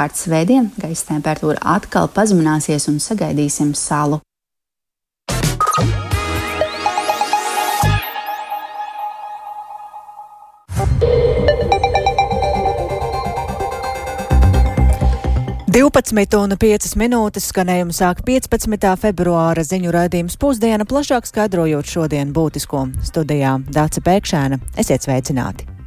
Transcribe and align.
Savukārt 0.00 0.16
svētdien 0.16 0.68
gaisa 0.80 1.10
temperatūra 1.10 1.60
atkal 1.76 2.06
pazemināsies 2.08 2.86
un 2.88 2.96
sagaidīsim 3.04 3.74
salu. 3.76 4.16
Divpadsmit 15.68 16.32
un 16.38 16.56
piecas 16.56 16.96
minūtes 16.96 17.50
skanējumu 17.52 17.92
sāk 17.92 18.22
15. 18.24 18.94
februāra 19.02 19.60
ziņu 19.60 19.92
raidījums 19.92 20.38
pusdiena, 20.40 20.88
plašāk 20.88 21.28
skaidrojot 21.28 21.84
šodien 21.84 22.32
būtisko 22.32 22.86
studijā 23.04 23.58
Dāca 23.68 24.00
Pēkšēna. 24.08 24.62
Esiet 24.80 25.04
sveicināti! 25.04 25.79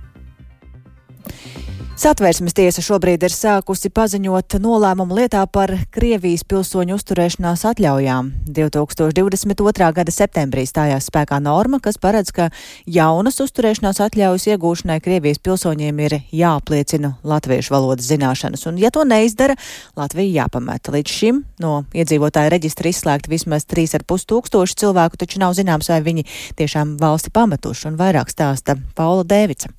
Satvērsmes 1.94 2.55
tiesa 2.57 2.82
šobrīd 2.82 3.21
ir 3.21 3.30
sākusi 3.30 3.91
paziņot 3.94 4.55
nolēmumu 4.64 5.14
lietā 5.14 5.44
par 5.54 5.70
Krievijas 5.94 6.41
pilsoņu 6.50 6.95
uzturēšanās 6.98 7.62
atļaujām. 7.70 8.31
2022. 8.50 9.90
gada 9.94 10.16
septembrī 10.16 10.64
stājās 10.66 11.12
spēkā 11.12 11.38
norma, 11.45 11.77
kas 11.77 12.00
paredz, 12.02 12.31
ka 12.34 12.48
jaunas 12.90 13.38
uzturēšanās 13.45 14.02
atļaujas 14.08 14.48
iegūšanai 14.55 14.98
Krievijas 15.05 15.38
pilsoņiem 15.45 16.02
ir 16.08 16.17
jāapliecina 16.34 17.14
latviešu 17.22 17.76
valodas 17.76 18.09
zināšanas, 18.09 18.66
un 18.73 18.81
ja 18.81 18.89
to 18.89 19.05
neizdara, 19.05 19.53
Latvija 19.94 20.41
jāpameta. 20.41 20.95
Līdz 20.98 21.14
šim 21.14 21.44
no 21.62 21.84
iedzīvotāja 21.94 22.55
reģistra 22.55 22.89
izslēgti 22.89 23.36
vismaz 23.36 23.70
3,5 23.70 24.25
tūkstoši 24.34 24.81
cilvēku, 24.81 25.22
taču 25.22 25.45
nav 25.45 25.53
zināms, 25.62 25.94
vai 25.94 26.02
viņi 26.09 26.25
tiešām 26.58 26.98
valsti 26.98 27.30
pametuši, 27.38 27.91
un 27.94 28.02
vairāk 28.02 28.34
stāsta 28.34 28.80
Paula 28.98 29.30
Dēvica. 29.30 29.70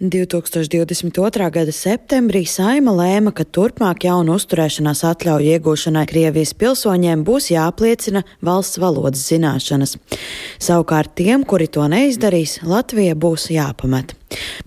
2022. 0.00 1.50
gada 1.54 1.70
septembrī 1.70 2.42
Saima 2.50 2.90
lēma, 2.90 3.30
ka 3.30 3.44
turpmāk 3.46 4.08
jaunu 4.08 4.34
uzturēšanās 4.34 5.04
atļauju 5.06 5.52
iegūšanai 5.54 6.02
Krievijas 6.10 6.50
pilsoņiem 6.58 7.22
būs 7.22 7.52
jāapliecina 7.52 8.24
valsts 8.42 8.80
valodas 8.82 9.22
zināšanas. 9.30 9.94
Savukārt 10.58 11.14
tiem, 11.14 11.46
kuri 11.46 11.70
to 11.70 11.86
neizdarīs, 11.86 12.58
Latvija 12.66 13.14
būs 13.14 13.52
jāpamet. 13.54 14.16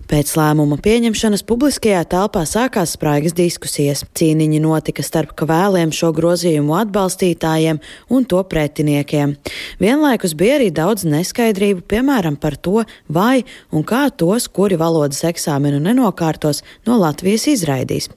Pēc 0.08 0.30
lēmuma 0.38 0.78
pieņemšanas 0.80 1.42
publiskajā 1.44 2.00
telpā 2.08 2.46
sākās 2.48 2.94
spraigas 2.96 3.34
diskusijas. 3.36 4.06
Cīniņi 4.16 4.60
notika 4.64 5.04
starp 5.04 5.34
kvēliem 5.36 5.92
šo 5.92 6.08
grozījumu 6.16 6.72
atbalstītājiem 6.78 7.80
un 8.16 8.24
to 8.24 8.40
pretiniekiem. 8.48 9.34
Vienlaikus 9.82 10.32
bija 10.38 10.56
arī 10.56 10.70
daudz 10.72 11.04
neskaidrību, 11.04 11.84
piemēram, 11.92 12.38
par 12.40 12.56
to, 12.56 12.86
vai 13.12 13.44
un 13.68 13.84
kā 13.84 14.06
tos, 14.08 14.48
kuri 14.48 14.78
valodas 14.80 15.20
eksāmenu 15.28 15.82
nenokārtos, 15.84 16.62
no 16.88 16.96
Latvijas 17.02 17.44
izraidīs. 17.52 18.08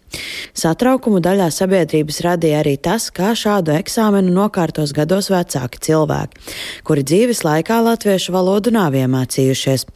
Satraukumu 0.56 1.20
daļā 1.24 1.50
sabiedrības 1.52 2.22
radīja 2.24 2.64
arī 2.64 2.78
tas, 2.80 3.10
kā 3.12 3.34
šādu 3.36 3.76
eksāmenu 3.76 4.32
nokārtos 4.36 4.96
gados 4.96 5.28
vecāki 5.32 5.80
cilvēki, 5.88 6.40
kuri 6.88 7.04
dzīves 7.08 7.44
laikā 7.48 7.80
latviešu 7.84 8.36
valodu 8.36 8.72
nav 8.76 8.96
iemācījušies. 8.96 9.88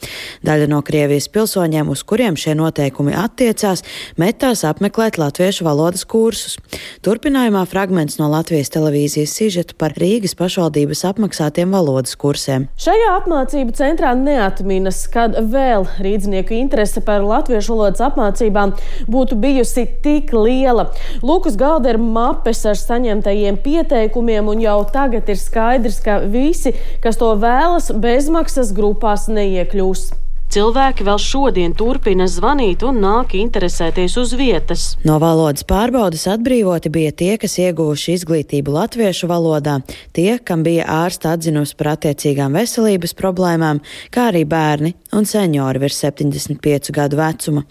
Daļa 0.47 0.69
no 0.71 0.83
Krievijas 0.87 1.27
pilsētas 1.31 1.44
pilsoņiem, 1.45 1.89
uz 1.93 2.01
kuriem 2.01 2.35
šie 2.39 2.55
noteikumi 2.57 3.13
attiecās, 3.13 3.83
metās 4.17 4.63
apmeklēt 4.65 5.19
latviešu 5.21 5.65
valodas 5.67 6.05
kursus. 6.09 6.57
Turpinājumā 7.05 7.61
fragments 7.69 8.17
no 8.17 8.29
Latvijas 8.31 8.71
televīzijas 8.73 9.35
sižeta 9.37 9.77
par 9.77 9.93
Rīgas 9.93 10.33
pašvaldības 10.39 11.03
apmaksātiem 11.11 11.69
valodas 11.75 12.17
kursiem. 12.17 12.65
Šajā 12.81 13.11
apmācību 13.19 13.75
centrā 13.77 14.15
neatminas, 14.17 15.03
kad 15.13 15.37
vēl 15.37 15.85
rīdznieku 16.01 16.57
interese 16.57 17.03
par 17.05 17.21
latviešu 17.21 17.75
valodas 17.75 18.01
apmācībām 18.07 18.73
būtu 19.11 19.37
bijusi 19.37 19.85
tik 20.01 20.33
liela. 20.33 20.89
Lūkus 21.21 21.59
galda 21.61 21.93
ir 21.93 22.01
mapes 22.01 22.65
ar 22.65 22.79
saņemtajiem 22.79 23.61
pieteikumiem, 23.61 24.49
un 24.49 24.65
jau 24.65 24.79
tagad 24.89 25.29
ir 25.29 25.37
skaidrs, 25.37 26.01
ka 26.01 26.23
visi, 26.25 26.73
kas 27.05 27.21
to 27.21 27.35
vēlas, 27.37 27.93
bezmaksas 27.93 28.73
grupās 28.73 29.29
neiekļūs. 29.29 30.24
Cilvēki 30.55 31.03
vēl 31.03 31.17
šodien 31.19 31.73
turpina 31.75 32.29
zvanīt 32.31 32.85
un 32.87 33.01
nāk 33.03 33.33
interesēties 33.35 34.13
uz 34.21 34.31
vietas. 34.39 34.85
No 35.03 35.17
valodas 35.19 35.65
pārbaudas 35.67 36.23
atbrīvoti 36.31 36.87
bija 36.95 37.11
tie, 37.11 37.33
kas 37.41 37.57
ieguvuši 37.59 38.15
izglītību 38.15 38.71
latviešu 38.77 39.27
valodā, 39.27 39.81
tie, 40.15 40.37
kam 40.39 40.63
bija 40.63 40.85
ārsta 41.01 41.33
atzinusi 41.35 41.75
par 41.75 41.97
attiecīgām 41.97 42.55
veselības 42.55 43.17
problēmām, 43.19 43.83
kā 44.15 44.29
arī 44.31 44.45
bērni 44.47 44.93
un 45.15 45.27
seniori 45.27 45.81
virs 45.83 45.99
75 46.03 46.93
gadu 46.95 47.19
vecuma. 47.19 47.65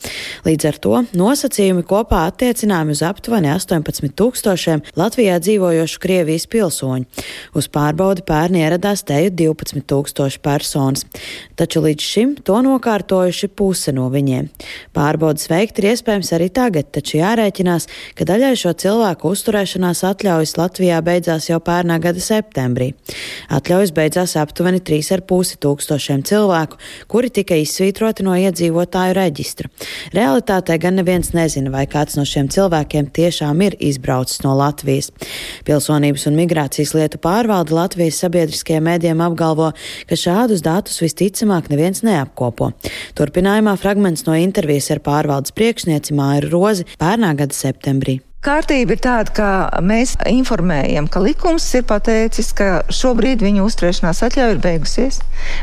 Līdz 0.45 0.69
ar 0.69 0.81
to 0.87 1.01
nosacījumi 1.17 1.87
kopā 1.89 2.27
attiecināmi 2.29 2.93
uz 2.93 3.05
aptuveni 3.07 3.53
18 3.55 4.13
tūkstošiem 4.21 4.85
Latvijā 5.01 5.41
dzīvojošu 5.41 6.05
Krievijas 6.05 6.47
pilsoņu. 6.53 7.09
Uz 7.57 7.71
pārbaudi 7.73 8.27
pērni 8.29 8.65
ieradās 8.65 9.07
teju 9.09 9.33
12 9.33 9.89
tūkstoši 9.89 10.45
personas, 10.45 11.07
taču 11.57 11.85
līdz 11.85 12.13
šim 12.13 12.37
to 12.45 12.61
no 12.61 12.75
nokārtojuši 12.75 13.51
puse 13.55 13.93
no 13.95 14.09
viņiem. 14.13 14.49
Pārbaudas 14.97 15.49
veikt 15.51 15.79
ir 15.81 15.93
iespējams 15.93 16.33
arī 16.37 16.51
tagad, 16.55 16.91
taču 16.95 17.19
jārēķinās, 17.21 17.89
ka 18.19 18.27
daļai 18.29 18.55
šo 18.59 18.75
cilvēku 18.83 19.31
uzturēšanās 19.35 20.05
atļaujas 20.11 20.57
Latvijā 20.59 21.01
beidzās 21.05 21.49
jau 21.51 21.61
pērnā 21.65 22.01
gada 22.03 22.23
septembrī. 22.23 22.93
Atļaujas 23.55 23.95
beidzās 23.97 24.37
aptuveni 24.41 24.83
3,5 24.85 25.59
tūkstošiem 25.65 26.25
cilvēku, 26.27 26.81
kuri 27.11 27.31
tika 27.35 27.59
izsvītroti 27.61 28.25
no 28.27 28.35
iedzīvotāju 28.39 29.17
reģistra. 29.19 29.71
Realitātē 30.15 30.79
gan 30.83 30.99
neviens 31.01 31.33
nezina, 31.37 31.73
vai 31.75 31.85
kāds 31.91 32.19
no 32.19 32.27
šiem 32.29 32.51
cilvēkiem 32.53 33.11
tiešām 33.15 33.63
ir 33.67 33.79
izbraucis 33.83 34.43
no 34.45 34.55
Latvijas. 34.59 35.11
Pilsonības 35.67 36.29
un 36.31 36.39
migrācijas 36.39 36.95
lietu 36.97 37.21
pārvalde 37.23 37.75
Latvijas 37.77 38.21
sabiedriskajiem 38.25 38.89
mēdiem 38.91 39.25
apgalvo, 39.25 39.73
ka 40.09 40.19
šādus 40.19 40.65
datus 40.65 41.01
visticamāk 41.05 41.71
neviens 41.73 42.05
neapkopo. 42.07 42.73
Turpinājumā 43.19 43.77
fragments 43.81 44.27
no 44.29 44.37
intervijas 44.39 44.93
ar 44.95 45.03
pārvaldes 45.05 45.55
priekšnieci 45.57 46.15
Māju 46.17 46.49
Rozi 46.53 46.89
pērnā 47.01 47.35
gada 47.39 47.57
septembrī. 47.57 48.21
Kārtība 48.45 48.93
ir 48.93 49.01
tāda, 49.01 49.33
ka 49.33 49.51
mēs 49.81 50.19
informējam, 50.29 51.07
ka 51.09 51.23
likums 51.25 51.65
ir 51.79 51.87
pateicis, 51.89 52.51
ka 52.53 52.83
šobrīd 52.93 53.41
viņu 53.41 53.65
uzturēšanās 53.65 54.21
atļauja 54.27 54.57
ir 54.59 54.61
beigusies. 54.67 55.23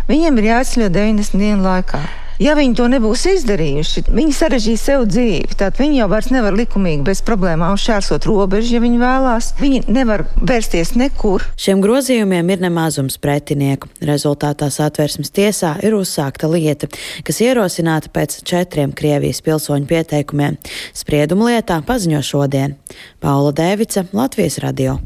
Viņiem 0.09 0.39
ir 0.41 0.47
jāizceļ 0.49 0.87
90 0.89 1.37
dienu 1.37 1.61
laikā. 1.61 2.01
Ja 2.41 2.55
viņi 2.57 2.77
to 2.79 2.87
nebūs 2.91 3.25
izdarījuši, 3.33 4.05
viņi 4.13 4.35
sarežģīs 4.37 4.85
sev 4.87 5.03
dzīvi. 5.09 5.57
Tad 5.59 5.77
viņi 5.81 5.99
jau 5.99 6.07
vairs 6.11 6.31
nevar 6.33 6.55
likumīgi 6.57 7.03
bez 7.05 7.21
problēmām 7.27 7.75
šķērsot 7.79 8.25
robežu, 8.29 8.75
ja 8.77 8.81
viņi 8.83 9.01
vēlās. 9.01 9.51
Viņi 9.59 9.83
nevar 9.91 10.25
vērsties 10.39 10.95
nekur. 10.97 11.45
Šiem 11.59 11.83
grozījumiem 11.83 12.53
ir 12.55 12.63
nemazums 12.63 13.19
pretinieku. 13.21 13.91
Rezultātā 14.07 14.71
satversmes 14.73 15.33
tiesā 15.35 15.75
ir 15.85 15.97
uzsākta 15.99 16.49
lieta, 16.51 16.89
kas 17.27 17.43
ierosināta 17.43 18.13
pēc 18.13 18.41
četriem 18.47 18.95
Krievijas 18.95 19.43
pilsoņu 19.45 19.89
pieteikumiem. 19.91 20.57
Spriedumu 20.97 21.51
lietā 21.51 21.81
paziņo 21.85 22.25
šodien 22.25 22.77
Paula 23.21 23.53
Dēvica, 23.55 24.07
Latvijas 24.15 24.61
radio. 24.63 25.01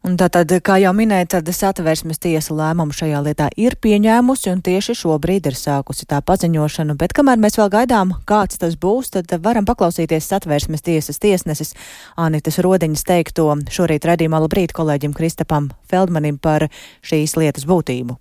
Un 0.00 0.14
tātad, 0.16 0.48
kā 0.64 0.78
jau 0.80 0.94
minēja, 0.96 1.26
tad 1.34 1.48
satversmes 1.52 2.16
tiesa 2.24 2.54
lēmumu 2.56 2.94
šajā 2.96 3.18
lietā 3.20 3.50
ir 3.60 3.74
pieņēmusi 3.84 4.48
un 4.48 4.62
tieši 4.64 4.94
šobrīd 4.96 5.50
ir 5.50 5.58
sākusi 5.60 6.06
tā 6.08 6.22
paziņošanu, 6.24 6.96
bet 6.96 7.12
kamēr 7.12 7.36
mēs 7.42 7.58
vēl 7.60 7.68
gaidām, 7.74 8.14
kāds 8.24 8.56
tas 8.62 8.78
būs, 8.80 9.12
tad 9.12 9.34
varam 9.44 9.68
paklausīties 9.68 10.30
satversmes 10.32 10.86
tiesas 10.86 11.20
tiesneses 11.20 11.74
Anitas 12.16 12.56
Rodiņas 12.64 13.04
teikto 13.10 13.44
šorīt 13.68 14.08
redzīmā 14.08 14.40
labrīt 14.40 14.72
kolēģim 14.72 15.12
Kristapam 15.12 15.68
Feldmanim 15.92 16.40
par 16.40 16.70
šīs 17.04 17.36
lietas 17.36 17.68
būtību. 17.68 18.16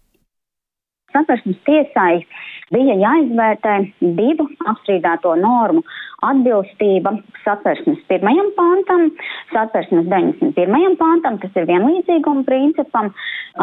Satversmes 1.16 1.64
tiesai 1.64 2.26
bija 2.74 2.96
jāizvērtē 3.00 3.76
divu 4.20 4.48
apstrīdēto 4.72 5.36
normu 5.42 5.84
atbilstība 6.26 7.14
satversmes 7.46 8.02
pirmajam 8.10 8.50
pantam, 8.58 9.06
satversmes 9.54 10.10
91. 10.12 10.98
pantam, 11.00 11.40
kas 11.40 11.56
ir 11.60 11.68
vienlīdzīguma 11.70 12.44
principam, 12.48 13.12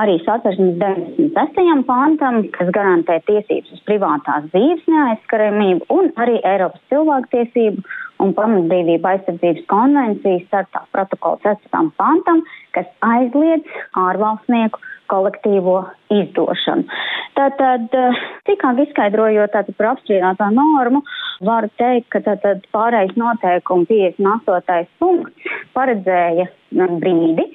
arī 0.00 0.16
satversmes 0.24 0.78
96. 0.80 1.84
pantam, 1.88 2.42
kas 2.56 2.72
garantē 2.76 3.20
tiesības 3.28 3.76
uz 3.76 3.84
privātās 3.88 4.48
dzīves 4.54 4.88
neaizskaramību, 4.92 5.88
un 5.92 6.12
arī 6.22 6.40
Eiropas 6.44 6.82
cilvēktiesību 6.92 7.84
un 8.22 8.34
pamatbrīvība 8.36 9.14
aizsardzības 9.14 9.64
konvencijas 9.70 10.44
startā 10.48 10.84
protokols 10.94 11.42
4. 11.44 11.82
pantam, 12.00 12.42
kas 12.76 12.88
aizliedz 13.04 13.66
ārvalstnieku 14.00 14.80
kolektīvo 15.10 15.78
izdošanu. 16.10 16.86
Tātad, 17.36 17.92
tikāk 18.48 18.80
izskaidrojot 18.86 19.52
tātad 19.54 19.76
par 19.78 19.92
apstrīdētā 19.92 20.48
normu, 20.56 21.02
varu 21.46 21.70
teikt, 21.80 22.08
ka 22.14 22.22
tātad 22.24 22.64
pārējais 22.74 23.16
noteikumi 23.20 23.86
58. 23.90 24.88
punkts 25.02 25.58
paredzēja 25.76 26.48
brīdi 26.72 27.46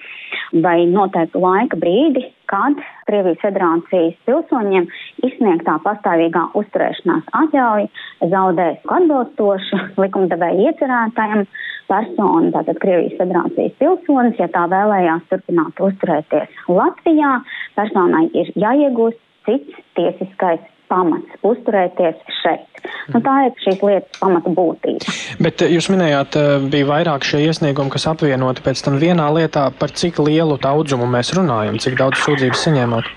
vai 0.64 0.86
noteiktu 0.90 1.42
laika 1.42 1.80
brīdi, 1.80 2.24
kad 2.52 2.80
Krievijas 3.08 3.42
federācijas 3.44 4.18
pilsoņiem 4.28 4.88
izsniegtā 5.28 5.78
pastāvīgā 5.86 6.48
uzturēšanās 6.60 7.30
atļauja 7.42 8.30
zaudēs 8.34 8.92
atbilstoši 8.98 9.82
likumdevēja 10.04 10.72
iecerētajam 10.72 11.46
personu, 11.92 12.52
tātad 12.56 12.80
Krievijas 12.84 13.18
federācijas 13.20 13.78
pilsonis, 13.80 14.40
ja 14.40 14.50
tā 14.54 14.68
vēlējās 14.72 15.26
turpināt 15.32 15.82
uzturēties 15.88 16.62
Latvijā, 16.72 17.34
personai 17.80 18.28
ir 18.38 18.52
jāiegūst 18.60 19.20
cits 19.48 19.82
tiesiskais 19.98 20.62
pamats 20.92 21.48
uzturēties 21.48 22.20
šeit. 22.42 22.68
Nu, 23.14 23.22
tā 23.24 23.36
ir 23.48 23.56
šīs 23.64 23.82
lietas 23.86 24.22
pamata 24.22 24.52
būtība. 24.58 25.16
Bet 25.44 25.64
eh, 25.64 25.74
jūs 25.76 25.90
minējāt, 25.94 26.38
eh, 26.40 26.68
bija 26.74 26.90
vairāk 26.92 27.26
šie 27.28 27.44
iesniegumi, 27.48 27.94
kas 27.94 28.08
apvienoti 28.12 28.66
pēc 28.66 28.84
tam 28.86 29.00
vienā 29.02 29.28
lietā, 29.36 29.70
par 29.80 29.94
cik 29.96 30.22
lielu 30.26 30.58
daudzumu 30.62 31.10
mēs 31.10 31.34
runājam, 31.38 31.80
cik 31.82 31.98
daudz 32.02 32.22
sūdzības 32.26 32.66
saņēmāt? 32.68 33.12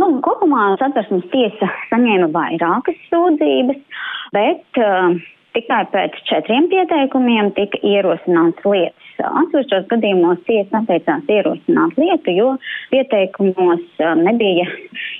Nu, 0.00 0.12
kopumā 0.24 0.70
satversmes 0.80 1.26
tiesa 1.32 1.68
saņēma 1.90 2.30
vairākas 2.34 2.98
sūdzības, 3.10 3.80
bet 4.36 4.80
uh, 4.80 5.18
tikai 5.56 5.84
pēc 5.94 6.18
četriem 6.30 6.70
pieteikumiem 6.72 7.52
tika 7.58 7.80
ierosināts 7.86 8.66
lietas 8.66 9.10
Atsevišķos 9.20 9.86
gadījumos 9.90 10.40
tiesa 10.46 10.80
atteicās 10.80 11.28
ierosināt 11.32 11.96
lietu, 12.00 12.32
jo 12.34 12.48
pieteikumos 12.92 13.82
nebija 14.22 14.66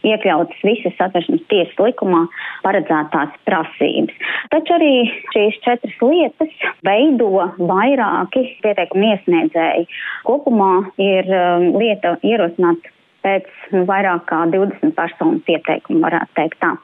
iekļautas 0.08 0.62
visas 0.64 0.96
satversmes 0.98 1.42
tiesas 1.52 1.76
likumā 1.80 2.22
paredzētās 2.64 3.34
prasības. 3.48 4.16
Taču 4.54 4.76
arī 4.78 4.92
šīs 5.34 5.60
četras 5.66 5.98
lietas 6.04 6.54
veido 6.86 7.30
vairāki 7.58 8.46
pieteikumu 8.64 9.12
iesniedzēji. 9.12 9.88
Kopumā 10.28 10.72
ir 11.00 11.28
lieta 11.76 12.16
ierosināt 12.26 12.92
pēc 13.24 13.48
vairāk 13.88 14.24
kā 14.30 14.46
20 14.52 14.96
personu 14.96 15.42
pieteikumu, 15.44 16.00
varētu 16.06 16.38
teikt 16.38 16.62
tā 16.64 16.76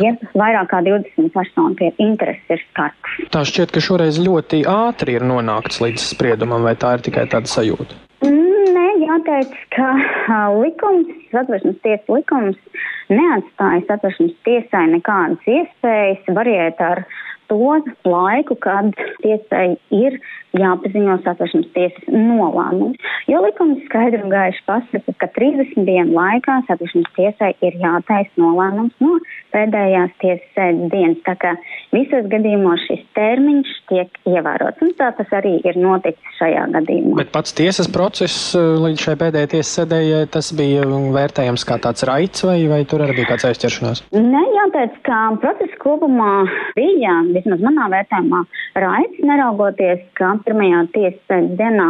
ja 0.00 0.12
vairāk 0.38 0.70
kā 0.72 0.80
20 0.86 1.32
personu 1.34 1.76
pie 1.78 1.90
intereses 2.02 2.54
ir 2.54 2.62
skarts. 2.70 3.18
Tā 3.34 3.44
šķiet, 3.48 3.74
ka 3.74 3.82
šoreiz 3.84 4.20
ļoti 4.22 4.62
ātri 4.68 5.18
ir 5.18 5.26
nonākts 5.26 5.82
līdz 5.84 6.06
spriedumam, 6.14 6.64
vai 6.66 6.74
tā 6.80 6.96
ir 6.96 7.04
tikai 7.08 7.26
tāda 7.32 7.50
sajūta? 7.50 7.98
Mm, 8.22 8.72
nē, 8.76 8.86
jāteic, 9.02 9.56
ka 9.74 9.90
uh, 9.98 10.60
likums, 10.62 11.10
satversmes 11.32 11.80
tiesas 11.84 12.12
likums 12.12 12.86
neatstāja 13.12 13.82
satversmes 13.88 14.36
tiesai 14.46 14.86
nekādas 14.94 15.50
iespējas 15.50 16.32
variēt 16.36 16.80
ar 16.84 17.04
to 17.52 18.08
laiku, 18.08 18.56
kad 18.64 18.94
tiesai 19.22 19.74
ir 19.92 20.16
jāpaziņo 20.56 21.18
satversmes 21.24 21.68
tiesas 21.76 22.08
nolēmums. 22.12 23.00
Jo 23.30 23.40
likums 23.44 23.80
skaidri 23.86 24.20
un 24.24 24.32
gaiši 24.32 24.64
pasaka, 24.68 25.14
ka 25.20 25.28
30 25.36 25.86
dienu 25.88 26.16
laikā 26.16 26.58
satversmes 26.68 27.08
tiesai 27.16 27.52
ir 27.64 27.78
jātaisa 27.80 28.32
nolēmums 28.40 28.96
no 29.02 29.18
pēdējās 29.52 30.12
tiesas 30.22 30.44
sēdes 30.56 30.92
dienas. 30.92 31.20
Tā 31.26 31.36
kā 31.40 31.54
visos 31.92 32.28
gadījumos 32.32 32.84
šis 32.88 33.02
termiņš 33.16 33.72
tiek 33.90 34.20
ievērots. 34.28 34.84
Un 34.84 34.92
tā 35.00 35.10
tas 35.16 35.32
arī 35.36 35.58
ir 35.68 35.78
noticis 35.80 36.38
šajā 36.40 36.66
gadījumā. 36.76 37.18
Bet 37.20 37.32
pats 37.34 37.56
tiesas 37.56 37.88
process 37.92 38.52
eh, 38.58 38.68
līdz 38.86 39.06
šai 39.06 39.16
pēdējai 39.20 39.52
tiesas 39.56 39.74
sēdējai, 39.80 40.22
tas 40.32 40.52
bija 40.56 40.86
vērtējams 40.88 41.66
kā 41.68 41.78
tāds 41.82 42.06
raids 42.08 42.44
vai, 42.48 42.58
vai 42.70 42.82
tur 42.88 43.04
arī 43.04 43.20
bija 43.20 43.32
kāds 43.32 43.48
aizķeršanās? 43.48 44.04
Nē, 44.16 44.44
jāteic, 44.58 45.00
ka 45.08 45.20
process 45.42 45.76
kopumā 45.82 46.32
bija, 46.76 47.20
vismaz 47.42 47.62
manā 47.66 47.88
vērtējumā, 47.92 48.40
raids, 48.84 49.20
neraugoties, 49.26 50.02
ka 50.18 50.36
pirmajā 50.46 50.86
tiesas 50.94 51.50
dienā 51.58 51.88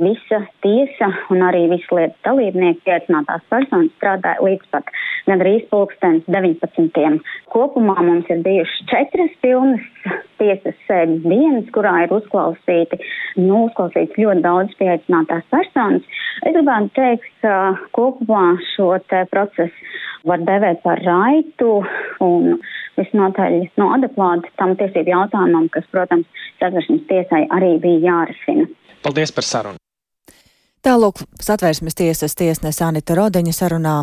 visa 0.00 0.40
tiesa 0.64 1.10
un 1.32 1.44
arī 1.46 1.64
visi 1.72 1.88
lietas 1.94 2.20
dalībnieki, 2.26 2.82
tiesinātās 2.88 3.44
personas 3.52 3.92
strādāja 3.98 4.42
līdz 4.44 4.70
pat 4.74 4.90
gandrīz 5.28 5.64
pulkstens 5.70 6.26
19. 6.30 7.20
Kopumā 7.54 7.96
mums 8.02 8.30
ir 8.32 8.42
bijušas 8.44 8.86
četras 8.90 9.34
pilnas 9.44 9.84
tiesas 10.40 10.76
sēdes 10.88 11.22
dienas, 11.24 11.68
kurā 11.74 11.94
ir 12.04 12.14
uzklausīti, 12.14 12.98
nu, 13.40 13.64
uzklausīts 13.68 14.18
ļoti 14.20 14.44
daudz 14.44 14.74
pieaicinātās 14.80 15.46
personas. 15.52 16.04
Es 16.42 16.56
gribētu 16.56 16.90
teikt, 16.98 17.28
ka 17.44 17.56
kopumā 17.96 18.56
šo 18.74 18.94
te 19.10 19.24
procesu 19.30 19.92
var 20.28 20.42
devēt 20.44 20.82
par 20.84 21.00
raitu 21.04 21.82
un 22.24 22.58
visnotaļ 22.98 23.58
no 23.80 23.90
adekvāti 23.96 24.52
tam 24.60 24.74
tiesību 24.80 25.14
jautājumam, 25.14 25.68
kas, 25.74 25.86
protams, 25.92 26.46
satversmes 26.60 27.04
tiesai 27.10 27.44
arī 27.54 27.76
bija 27.82 28.02
jārisina. 28.08 28.68
Paldies 29.04 29.34
par 29.36 29.44
sarunu! 29.44 29.80
Tālūk, 30.84 31.22
satvērsmes 31.40 31.96
tiesas 31.96 32.34
tiesnese 32.36 32.82
Anita 32.84 33.14
Rodeņa 33.16 33.52
sarunā 33.56 33.94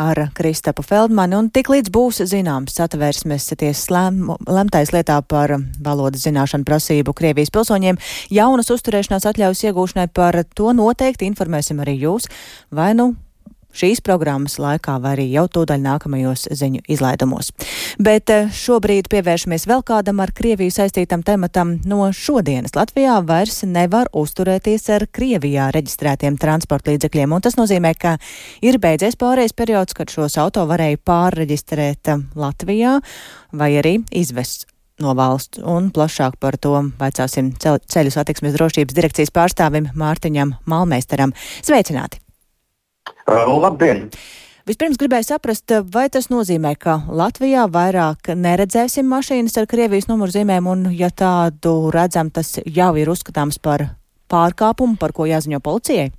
ar 0.00 0.20
Kristapu 0.32 0.80
Feldmani, 0.84 1.36
un 1.36 1.50
tik 1.52 1.68
līdz 1.68 1.92
būs 1.92 2.22
zināms 2.30 2.76
satvērsmes 2.78 3.50
tiesas 3.52 3.90
lem, 3.92 4.30
lemtais 4.48 4.94
lietā 4.94 5.18
par 5.28 5.58
valodas 5.84 6.24
zināšanu 6.24 6.64
prasību 6.68 7.12
Krievijas 7.16 7.52
pilsoņiem 7.52 8.00
jaunas 8.32 8.72
uzturēšanās 8.72 9.28
atļaujas 9.28 9.66
iegūšanai 9.68 10.08
par 10.12 10.40
to 10.56 10.72
noteikti 10.76 11.28
informēsim 11.28 11.84
arī 11.84 11.98
jūs, 12.00 12.28
vai 12.72 12.94
nu 12.96 13.10
šīs 13.76 14.02
programmas 14.04 14.58
laikā 14.62 14.98
vai 15.02 15.14
arī 15.16 15.26
jau 15.32 15.46
tūdaļ 15.52 15.82
nākamajos 15.82 16.46
ziņu 16.58 16.82
izlaidumos. 16.92 17.52
Bet 18.02 18.32
eh, 18.32 18.50
šobrīd 18.52 19.10
pievēršamies 19.12 19.66
vēl 19.70 19.84
kādam 19.86 20.22
ar 20.24 20.32
Krieviju 20.36 20.72
saistītam 20.74 21.24
tematam. 21.26 21.76
No 21.88 22.08
šodienas 22.14 22.76
Latvijā 22.76 23.18
vairs 23.26 23.62
nevar 23.68 24.10
uzturēties 24.16 24.88
ar 24.96 25.06
Krievijā 25.12 25.70
reģistrētiem 25.74 26.38
transporta 26.40 26.92
līdzekļiem, 26.92 27.32
un 27.36 27.44
tas 27.44 27.58
nozīmē, 27.60 27.94
ka 27.98 28.16
ir 28.64 28.80
beidzies 28.82 29.18
pārējais 29.20 29.56
periods, 29.56 29.96
kad 29.96 30.12
šos 30.12 30.38
auto 30.42 30.66
varēja 30.70 31.00
pārreģistrēt 31.08 32.12
eh, 32.14 32.26
Latvijā 32.38 32.98
vai 33.52 33.74
arī 33.80 33.98
izvest 34.10 34.68
no 35.02 35.14
valsts, 35.18 35.60
un 35.66 35.90
plašāk 35.94 36.38
par 36.42 36.58
to 36.62 36.74
vaicāsim 37.00 37.52
ceļu 37.58 38.14
satiksmes 38.14 38.56
drošības 38.56 38.98
direkcijas 38.98 39.34
pārstāvim 39.34 39.90
Mārtiņam 39.98 40.56
Malmeistaram. 40.70 41.34
Sveicināti! 41.64 42.21
Labdien! 43.28 44.08
Vispirms 44.66 44.98
gribēju 44.98 45.26
saprast, 45.26 45.72
vai 45.90 46.06
tas 46.12 46.28
nozīmē, 46.30 46.76
ka 46.78 47.00
Latvijā 47.10 47.64
vairāk 47.66 48.30
neredzēsim 48.38 49.08
mašīnas 49.10 49.58
ar 49.58 49.66
Krievijas 49.66 50.06
numuru 50.06 50.30
zīmēm, 50.30 50.68
un 50.70 50.84
ja 50.94 51.10
tādu 51.10 51.90
redzam, 51.90 52.30
tas 52.30 52.60
jau 52.62 52.92
ir 52.94 53.10
uzskatāms 53.10 53.58
par 53.58 53.88
pārkāpumu, 54.30 54.98
par 55.02 55.14
ko 55.16 55.26
jāziņo 55.26 55.58
policijai? 55.58 56.12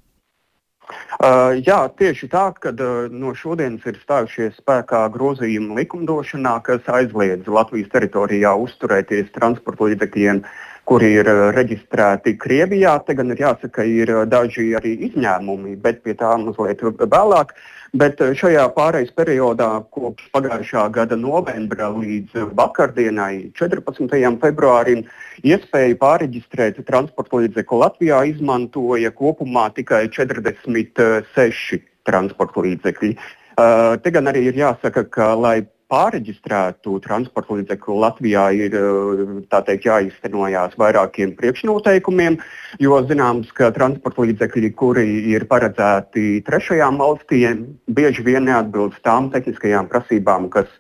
Uh, 1.24 1.56
jā, 1.64 1.80
tieši 1.96 2.28
tā, 2.28 2.50
ka 2.60 2.74
uh, 2.76 3.08
no 3.08 3.32
šodienas 3.32 3.86
ir 3.88 3.96
stājušies 4.04 4.60
spēkā 4.60 5.06
grozījumi 5.16 5.80
likumdošanā, 5.80 6.58
kas 6.68 6.84
aizliedz 6.92 7.48
Latvijas 7.48 7.88
teritorijā 7.96 8.52
uzturēties 8.60 9.32
transporta 9.32 9.88
līdzekļiem 9.88 10.44
uh, 10.44 10.60
kuri 10.89 11.13
ir 11.19 11.30
eh, 11.30 11.44
reģistrēti 11.56 12.35
Krievijā. 12.39 12.97
Te 13.06 13.15
gan 13.18 13.31
ir 13.33 13.41
jāsaka, 13.44 13.85
ir 13.88 14.12
eh, 14.12 14.25
daži 14.30 14.71
arī 14.80 14.95
izņēmumi, 15.09 15.78
bet 15.83 16.04
pie 16.04 16.16
tā 16.19 16.33
mazliet 16.42 16.83
vēlāk. 16.83 17.54
Bet 17.97 18.21
eh, 18.25 18.33
šajā 18.37 18.66
pārejas 18.75 19.13
periodā, 19.16 19.69
kopš 19.95 20.28
pagājušā 20.35 20.87
gada 20.95 21.18
novembra 21.19 21.92
līdz 21.94 22.49
vakardienai, 22.57 23.54
14. 23.59 24.18
februārim, 24.44 25.06
iespēju 25.45 25.99
pāreģistrēt 26.02 26.83
transporta 26.90 27.44
līdzekli 27.44 27.83
Latvijā 27.85 28.23
izmantoja 28.33 29.13
kopumā 29.16 29.69
tikai 29.78 30.07
46 30.11 31.81
transporta 32.04 32.66
līdzekļi. 32.66 33.16
Uh, 33.54 33.94
te 34.02 34.09
gan 34.09 34.25
arī 34.25 34.47
ir 34.49 34.56
jāsaka, 34.57 35.04
ka, 35.13 35.28
lai 35.37 35.59
pāreģistrētu 35.94 36.97
transporta 37.04 37.57
līdzekli 37.59 37.97
Latvijā 38.04 38.45
ir 38.57 38.78
eh, 38.80 39.35
teikt, 39.54 39.88
jāiztenojās 39.90 40.78
vairākiem 40.81 41.35
priekšnoteikumiem, 41.38 42.40
jo 42.83 43.00
zināms, 43.09 43.52
ka 43.57 43.69
transporta 43.76 44.26
līdzekļi, 44.26 44.73
kuri 44.80 45.06
ir 45.35 45.47
paredzēti 45.52 46.42
trešajām 46.47 47.00
valstīm, 47.04 47.66
bieži 47.88 48.26
vien 48.26 48.50
neatbilst 48.50 49.04
tām 49.06 49.30
tehniskajām 49.33 49.90
prasībām, 49.92 50.50
kas 50.54 50.71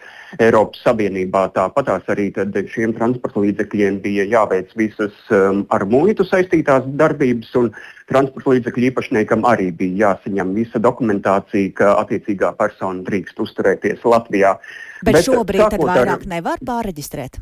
Eiropas 0.41 0.81
Savienībā. 0.85 1.45
Tāpatās 1.55 2.07
arī 2.11 2.29
šiem 2.71 2.95
transporta 2.97 3.43
līdzekļiem 3.43 3.99
bija 4.03 4.25
jāveic 4.31 4.73
visas 4.79 5.15
um, 5.29 5.63
ar 5.73 5.85
muitu 5.89 6.25
saistītās 6.27 6.87
darbības, 6.99 7.53
un 7.59 7.71
transporta 8.09 8.55
līdzekļu 8.55 8.89
īpašniekam 8.91 9.47
arī 9.49 9.71
bija 9.71 10.09
jāsaņem 10.09 10.53
visa 10.57 10.81
dokumentācija, 10.81 11.73
ka 11.77 11.95
attiecīgā 12.01 12.53
persona 12.59 13.05
drīkst 13.07 13.39
uzturēties 13.45 14.05
Latvijā. 14.05 14.57
Bet, 15.03 15.19
Bet 15.19 15.25
šobrīd 15.29 15.79
vairāk 15.79 16.21
ar... 16.21 16.29
nevar 16.37 16.63
pārreģistrēt. 16.65 17.41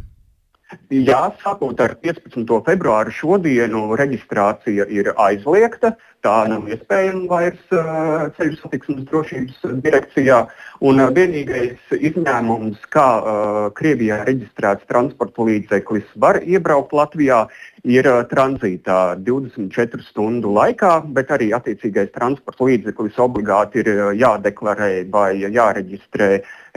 Jā, 0.92 1.34
sākot 1.44 1.80
ar 1.84 1.98
15. 2.00 2.48
februāru 2.64 3.12
šodienu 3.12 3.90
reģistrācija 4.00 4.88
ir 4.88 5.12
aizliegta. 5.20 5.98
Tā 6.22 6.44
nav 6.46 6.68
iespējama 6.70 7.25
vairs 7.32 7.74
uh, 7.74 8.28
ceļu 8.38 8.60
satiksmes 8.60 9.06
drošības 9.10 9.63
direkcijā. 9.82 10.44
Un 10.86 11.01
uh, 11.01 11.10
vienīgais 11.16 11.94
izņēmums, 11.98 12.84
kā 12.94 13.06
uh, 13.18 13.62
Krievijā 13.74 14.20
reģistrēts 14.28 14.86
transporta 14.92 15.48
līdzeklis 15.48 16.12
var 16.22 16.38
iebraukt 16.46 16.94
Latvijā, 16.94 17.40
ir 17.90 18.06
tranzītā 18.30 18.98
24 19.25 20.06
stundu 20.06 20.51
laikā, 20.54 20.92
bet 21.16 21.34
arī 21.34 21.48
attiecīgais 21.58 22.12
transporta 22.13 22.68
līdzeklis 22.70 23.18
obligāti 23.25 23.82
ir 23.82 23.90
jādeklarē 24.20 24.92
vai 25.10 25.32
jāreģistrē 25.42 26.28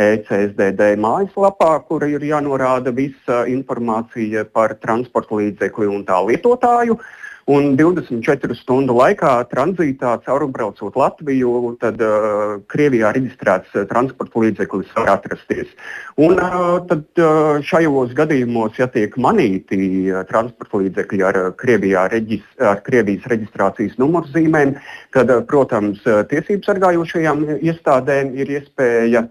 ECSDD 0.01 0.95
mājaslapā, 1.05 1.75
kur 1.85 2.07
ir 2.09 2.25
jānorāda 2.25 2.97
visa 2.97 3.43
informācija 3.53 4.47
par 4.57 4.79
transporta 4.81 5.37
līdzekli 5.43 5.91
un 5.93 6.09
tā 6.09 6.23
lietotāju. 6.25 6.97
Uh, 6.97 7.21
Un 7.45 7.75
24 7.77 8.55
stundu 8.57 8.95
laikā 8.97 9.31
tranzītā 9.51 10.15
caurbraucot 10.25 10.95
Latviju, 10.97 11.75
tad 11.83 12.01
uh, 12.01 12.55
Krievijā 12.73 13.11
reģistrēts 13.13 13.75
uh, 13.77 13.85
transporta 13.91 14.41
līdzeklis 14.41 14.95
var 14.97 15.11
atrasties. 15.19 15.75
Un 16.17 16.41
uh, 16.41 16.79
tad 16.89 17.05
uh, 17.21 17.61
šajos 17.61 18.17
gadījumos, 18.17 18.81
ja 18.81 18.89
tiek 18.89 19.19
manīti 19.21 19.79
uh, 20.09 20.23
transporta 20.31 20.81
līdzekļi 20.87 21.23
ar, 21.29 21.41
uh, 21.43 21.53
Krievijā 21.61 22.07
reģis, 22.15 22.49
ar 22.65 22.81
Krievijas 22.87 23.29
reģistrācijas 23.29 24.01
numurzīmēm, 24.01 24.79
tad, 25.13 25.29
uh, 25.29 25.45
protams, 25.45 26.01
uh, 26.09 26.23
tiesību 26.31 26.65
sargājošajām 26.65 27.45
iestādēm 27.61 28.33
ir 28.41 28.57
iespēja 28.57 29.27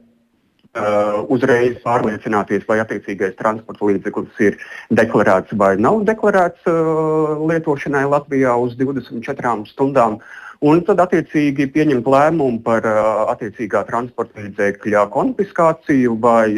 uzreiz 1.29 1.77
pārliecināties, 1.83 2.65
vai 2.67 2.79
attiecīgais 2.81 3.35
transporta 3.37 3.85
līdzeklis 3.85 4.39
ir 4.41 4.57
deklarēts 4.89 5.53
vai 5.57 5.75
nav 5.77 6.01
deklarēts 6.07 6.65
uh, 6.69 7.37
lietošanai 7.45 8.05
Latvijā 8.09 8.55
uz 8.57 8.73
24 8.79 9.69
stundām. 9.69 10.17
Un 10.63 10.79
tad 10.87 11.01
attiecīgi 11.03 11.67
pieņemt 11.75 12.07
lēmumu 12.07 12.63
par 12.65 12.87
uh, 12.87 13.29
attiecīgā 13.35 13.83
transporta 13.85 14.41
līdzekļa 14.41 15.07
konfiskāciju 15.13 16.17
vai 16.23 16.57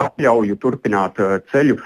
atļauju 0.00 0.56
turpināt 0.56 1.18
ceļu 1.50 1.76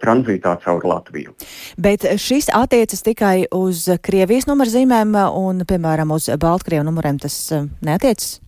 tranzītā 0.00 0.54
caur 0.62 0.86
Latviju. 0.88 1.34
Bet 1.76 2.06
šis 2.16 2.48
attiecas 2.56 3.04
tikai 3.04 3.44
uz 3.52 3.84
Krievijas 4.00 4.48
numurzīmēm 4.48 5.12
un, 5.36 5.66
piemēram, 5.68 6.16
uz 6.16 6.30
Baltkrievu 6.40 6.88
numuriem 6.88 7.20
tas 7.20 7.36
neatiecas? 7.84 8.38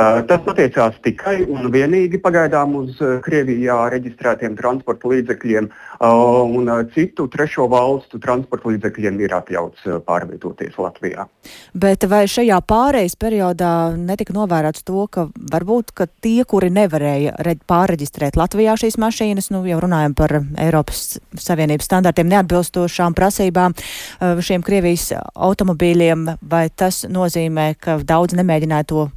Uh, 0.00 0.20
tas 0.24 0.46
attiecās 0.48 0.94
tikai 1.04 1.42
un 1.50 1.66
vienīgi 1.72 2.20
pagaidām 2.22 2.76
uz 2.78 3.00
uh, 3.02 3.18
Krievijā 3.24 3.74
reģistrētiem 3.92 4.54
transporta 4.56 5.10
līdzekļiem, 5.10 5.66
uh, 5.68 6.46
un 6.46 6.70
citu 6.94 7.26
trešo 7.28 7.66
valstu 7.68 8.20
transporta 8.22 8.70
līdzekļiem 8.70 9.18
ir 9.26 9.34
atļauts 9.36 9.90
pārvietoties 10.06 10.78
Latvijā. 10.80 11.26
Bet 11.74 12.06
vai 12.08 12.22
šajā 12.30 12.62
pārejas 12.70 13.18
periodā 13.20 13.72
netika 13.98 14.32
novērāts 14.36 14.86
to, 14.88 15.04
ka 15.12 15.26
varbūt 15.52 15.92
ka 15.92 16.08
tie, 16.24 16.46
kuri 16.48 16.72
nevarēja 16.72 17.36
pārreģistrēt 17.68 18.40
Latvijā 18.40 18.78
šīs 18.80 18.96
mašīnas, 19.02 19.50
nu 19.52 19.66
jau 19.68 19.82
runājam 19.84 20.16
par 20.16 20.38
Eiropas 20.40 21.18
Savienības 21.36 21.90
standartiem 21.90 22.30
neatbilstošām 22.30 23.18
prasībām 23.18 23.76
šiem 24.20 24.64
Krievijas 24.64 25.10
automobīļiem, 25.34 26.28
vai 26.40 26.68
tas 26.70 27.04
nozīmē, 27.10 27.72
ka 27.82 28.00
daudz 28.06 28.38
nemēģināja 28.38 28.92
to 28.94 29.08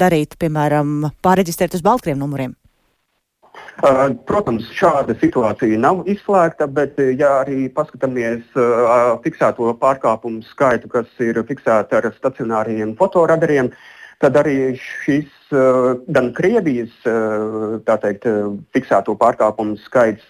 darīt, 0.00 0.38
piemēram, 0.40 1.10
pārreģistrēt 1.24 1.76
uz 1.78 1.84
Baltkrievu 1.86 2.20
numuriem? 2.22 2.56
Uh, 3.80 4.10
protams, 4.28 4.66
šāda 4.76 5.14
situācija 5.20 5.78
nav 5.80 6.02
izslēgta, 6.10 6.68
bet, 6.68 6.98
ja 7.16 7.40
arī 7.40 7.64
paskatāmies 7.72 8.42
uh, 8.58 9.16
fiksēto 9.24 9.72
pārkāpumu 9.80 10.44
skaitu, 10.50 10.90
kas 10.92 11.08
ir 11.24 11.40
fiksēta 11.48 12.00
ar 12.00 12.10
stacionāriem 12.16 12.92
fotoradariem, 12.98 13.72
tad 14.20 14.36
arī 14.36 14.74
šis 14.80 15.30
uh, 15.56 15.96
gan 16.12 16.32
Krievijas 16.36 16.92
teikt, 17.88 18.28
fiksēto 18.76 19.16
pārkāpumu 19.20 19.80
skaits 19.86 20.28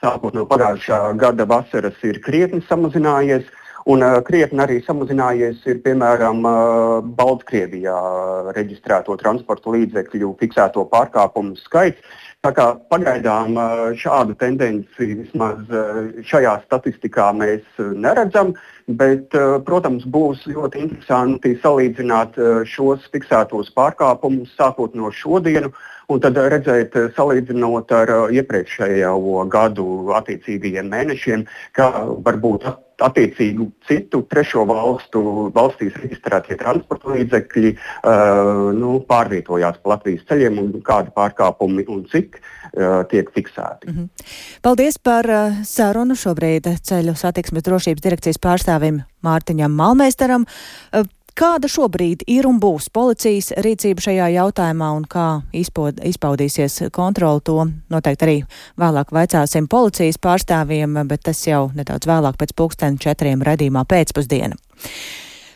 sākot 0.00 0.36
no 0.36 0.46
pagājušā 0.48 1.00
gada 1.20 1.46
vasaras 1.48 1.98
ir 2.06 2.20
krietni 2.24 2.62
samazinājies. 2.68 3.48
Un 3.88 4.02
uh, 4.04 4.18
krietni 4.26 4.60
arī 4.60 4.80
samazinājies 4.84 5.62
ir 5.70 5.78
piemēram 5.84 6.42
uh, 6.44 6.56
Baltkrievijā 7.16 8.00
reģistrēto 8.56 9.16
transporta 9.20 9.72
līdzekļu 9.72 10.34
fiksēto 10.40 10.84
pārkāpumu 10.90 11.56
skaits. 11.62 12.18
Tā 12.44 12.52
kā 12.56 12.66
pagaidām 12.92 13.56
uh, 13.56 13.84
šādu 13.96 14.36
tendenci 14.40 15.14
vismaz 15.22 15.64
šajā 16.28 16.58
statistikā 16.66 17.30
mēs 17.36 17.64
neredzam, 17.78 18.52
bet, 19.00 19.32
protams, 19.64 20.04
būs 20.04 20.44
ļoti 20.48 20.84
interesanti 20.86 21.54
salīdzināt 21.62 22.36
šos 22.68 23.06
fiksētos 23.12 23.72
pārkāpumus 23.76 24.52
sākot 24.58 24.96
no 24.98 25.12
šodienas 25.14 25.76
Un 26.10 26.18
tad 26.18 26.34
redzēt, 26.34 26.96
salīdzinot 27.14 27.92
ar 27.94 28.10
iepriekšējo 28.34 29.44
gadu 29.52 29.84
attiecīgajiem 30.18 30.88
mēnešiem, 30.90 31.44
ka 31.78 31.86
varbūt 32.26 32.66
attiecīgu 33.04 33.66
citu 33.88 34.22
trešo 34.30 34.64
valstu 34.68 35.22
valstīs 35.54 35.96
reģistrētie 36.00 36.58
transporta 36.60 37.14
līdzekļi 37.14 37.72
uh, 37.74 38.70
nu, 38.76 38.98
pārvietojās 39.08 39.80
pa 39.82 39.94
Latvijas 39.94 40.26
ceļiem 40.30 40.58
un 40.62 40.72
kādi 40.86 41.12
pārkāpumi 41.16 41.86
un 41.88 42.04
cik 42.12 42.40
uh, 42.40 43.02
tiek 43.10 43.30
fiksēti. 43.34 43.90
Mm 43.90 43.96
-hmm. 43.96 44.26
Paldies 44.62 44.98
par 44.98 45.30
uh, 45.30 45.62
sarunu 45.64 46.14
šobrīd 46.14 46.68
ceļu 46.82 47.16
satiksmes 47.16 47.66
drošības 47.66 48.02
direkcijas 48.02 48.38
pārstāvim 48.38 49.02
Mārtiņam 49.24 49.72
Malmeistaram. 49.76 50.46
Uh, 50.92 51.04
Kāda 51.40 51.70
šobrīd 51.72 52.26
ir 52.28 52.44
un 52.44 52.58
būs 52.60 52.90
policijas 52.92 53.46
rīcība 53.64 54.02
šajā 54.04 54.26
jautājumā 54.34 54.90
un 54.92 55.06
kā 55.08 55.24
izpod, 55.56 56.02
izpaudīsies 56.04 56.90
kontroli 56.92 57.40
to 57.48 57.54
noteikti 57.88 58.26
arī 58.26 58.34
vēlāk 58.82 59.14
vaicāsim 59.16 59.64
policijas 59.72 60.20
pārstāvjiem, 60.20 60.98
bet 61.08 61.24
tas 61.30 61.40
jau 61.46 61.70
nedaudz 61.72 62.10
vēlāk 62.10 62.36
pēc 62.42 62.52
pulksten 62.60 63.00
četriem 63.00 63.40
redzīmā 63.48 63.86
pēcpusdiena. 63.88 64.60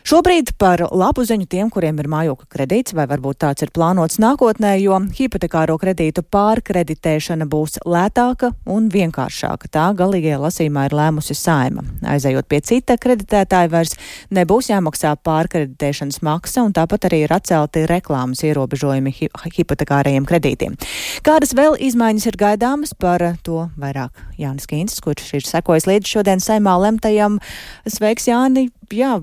Šobrīd 0.05 0.51
par 0.61 0.83
labu 0.93 1.23
ziņu 1.25 1.47
tiem, 1.49 1.69
kuriem 1.73 1.97
ir 1.97 2.05
mājokļa 2.13 2.45
kredīts, 2.53 2.93
vai 2.93 3.07
varbūt 3.09 3.39
tāds 3.41 3.65
ir 3.65 3.71
plānots 3.73 4.19
nākotnē, 4.21 4.75
jo 4.77 4.99
hipotekāro 5.17 5.79
kredītu 5.81 6.21
pārkreditēšana 6.29 7.47
būs 7.49 7.79
lētāka 7.89 8.51
un 8.69 8.85
vienkāršāka. 8.93 9.71
Tā 9.73 9.87
galīgajā 9.97 10.37
lasīmā 10.43 10.85
ir 10.85 10.95
lēmusi 10.99 11.33
saima. 11.39 11.81
Aizejot 12.13 12.45
pie 12.45 12.61
cita 12.61 12.99
kreditētāja 13.01 13.73
vairs 13.73 13.97
nebūs 14.29 14.69
jāmaksā 14.69 15.15
pārkreditēšanas 15.25 16.21
maksa, 16.21 16.61
un 16.61 16.77
tāpat 16.77 17.09
arī 17.09 17.23
ir 17.25 17.33
atcelti 17.33 17.87
reklāmas 17.89 18.45
ierobežojumi 18.45 19.17
hi 19.23 19.33
hipotekārajiem 19.57 20.29
kredītiem. 20.29 20.77
Kādas 21.25 21.57
vēl 21.57 21.81
izmaiņas 21.81 22.29
ir 22.29 22.43
gaidāmas 22.45 22.93
par 22.93 23.31
to 23.41 23.71
vairāk 23.73 24.27
Jānis 24.37 24.69
Kīncis, 24.69 25.01
kurš 25.01 25.39
ir 25.39 25.49
sekojis 25.49 25.89
līdz 25.89 26.17
šodien 26.19 26.45
saimā 26.45 26.77
lemtajam. 26.85 27.41
Sveiks, 27.89 28.29
Jāni! 28.29 28.69
Jā, 28.93 29.17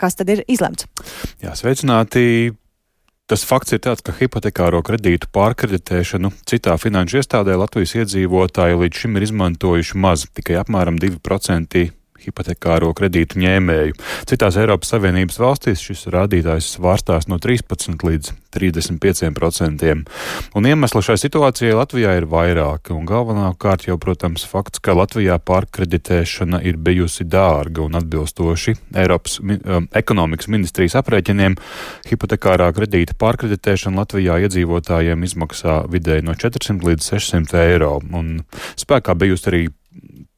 kas 0.00 0.18
tad 0.18 0.30
ir 0.32 0.44
izlemts? 0.48 0.88
Jā, 1.42 1.56
sveicināti! 1.58 2.54
Tas 3.26 3.42
fakts 3.42 3.74
ir 3.74 3.80
tāds, 3.82 4.04
ka 4.06 4.12
hipotekāro 4.14 4.78
kredītu 4.86 5.26
pārkreditēšanu 5.34 6.30
citā 6.46 6.76
finanšu 6.78 7.18
iestādē 7.18 7.56
Latvijas 7.58 7.96
iedzīvotāji 7.98 8.78
līdz 8.78 9.00
šim 9.02 9.18
ir 9.18 9.26
izmantojuši 9.26 9.98
maz, 9.98 10.28
tikai 10.30 10.60
apmēram 10.60 11.00
2% 11.02 11.88
hipotekāro 12.24 12.92
kredītu 12.96 13.40
ņēmēju. 13.42 13.96
Citās 14.30 14.58
Eiropas 14.60 14.94
Savienības 14.94 15.40
valstīs 15.42 15.84
šis 15.84 16.06
rādītājs 16.14 16.72
svārstās 16.76 17.28
no 17.30 17.40
13 17.42 18.04
līdz 18.06 18.32
35%. 18.56 20.04
Un 20.56 20.68
iemesli 20.68 21.02
šai 21.04 21.16
situācijai 21.20 21.76
Latvijā 21.76 22.14
ir 22.16 22.28
vairāki, 22.30 22.94
un 22.96 23.06
galvenokārt 23.08 23.86
jau, 23.88 23.98
protams, 24.00 24.46
fakts, 24.48 24.80
ka 24.80 24.96
Latvijā 24.96 25.38
pārkreditēšana 25.42 26.62
ir 26.66 26.80
bijusi 26.80 27.26
dārga 27.28 27.84
un 27.84 27.98
atbilstoši 28.00 28.76
Eiropas 28.96 29.38
um, 29.42 29.88
ekonomikas 29.96 30.50
ministrijas 30.52 30.96
aprēķiniem, 31.02 31.58
hipotekārā 32.08 32.70
kredīta 32.76 33.16
pārkreditēšana 33.20 34.02
Latvijā 34.02 34.40
iedzīvotājiem 34.46 35.26
izmaksā 35.28 35.82
vidēji 35.92 36.26
no 36.26 36.36
400 36.36 36.90
līdz 36.90 37.10
600 37.12 37.64
eiro, 37.66 37.96
un 38.16 38.38
spēkā 38.80 39.16
bijusi 39.18 39.52
arī 39.52 39.66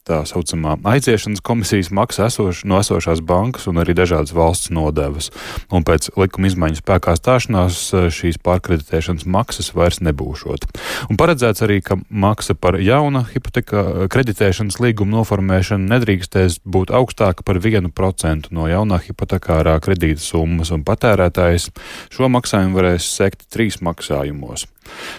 tā 0.09 0.23
saucamā 0.29 0.77
aiziešanas 0.89 1.43
komisijas 1.45 1.91
maksa 1.95 2.29
esoš, 2.29 2.65
no 2.69 2.81
esošās 2.81 3.21
bankas 3.25 3.69
un 3.71 3.81
arī 3.83 3.95
dažādas 3.99 4.35
valsts 4.37 4.73
nodevas. 4.75 5.31
Un 5.75 5.85
pēc 5.87 6.11
likuma 6.19 6.49
izmaiņu 6.51 6.81
spēkā 6.81 7.15
stāšanās 7.19 7.81
šīs 8.15 8.41
pārkreditēšanas 8.45 9.27
maksas 9.29 9.73
vairs 9.77 10.01
nebūšot. 10.05 10.69
Un 11.09 11.21
paredzēts 11.21 11.65
arī, 11.67 11.81
ka 11.85 11.99
maksa 12.09 12.57
par 12.59 12.81
jauna 12.83 13.25
hipoteka 13.29 14.09
kreditēšanas 14.13 14.81
līguma 14.83 15.19
noformēšanu 15.19 15.91
nedrīkstēs 15.93 16.61
būt 16.65 16.95
augstāka 16.95 17.45
par 17.47 17.61
1% 17.61 18.53
no 18.55 18.71
jaunā 18.71 19.03
hipotekārā 19.05 19.79
kredīta 19.85 20.25
summas, 20.25 20.73
un 20.75 20.87
patērētājs 20.89 21.71
šo 22.15 22.33
maksājumu 22.33 22.81
varēs 22.81 23.13
sekt 23.19 23.49
trīs 23.53 23.83
maksājumos. 23.85 24.69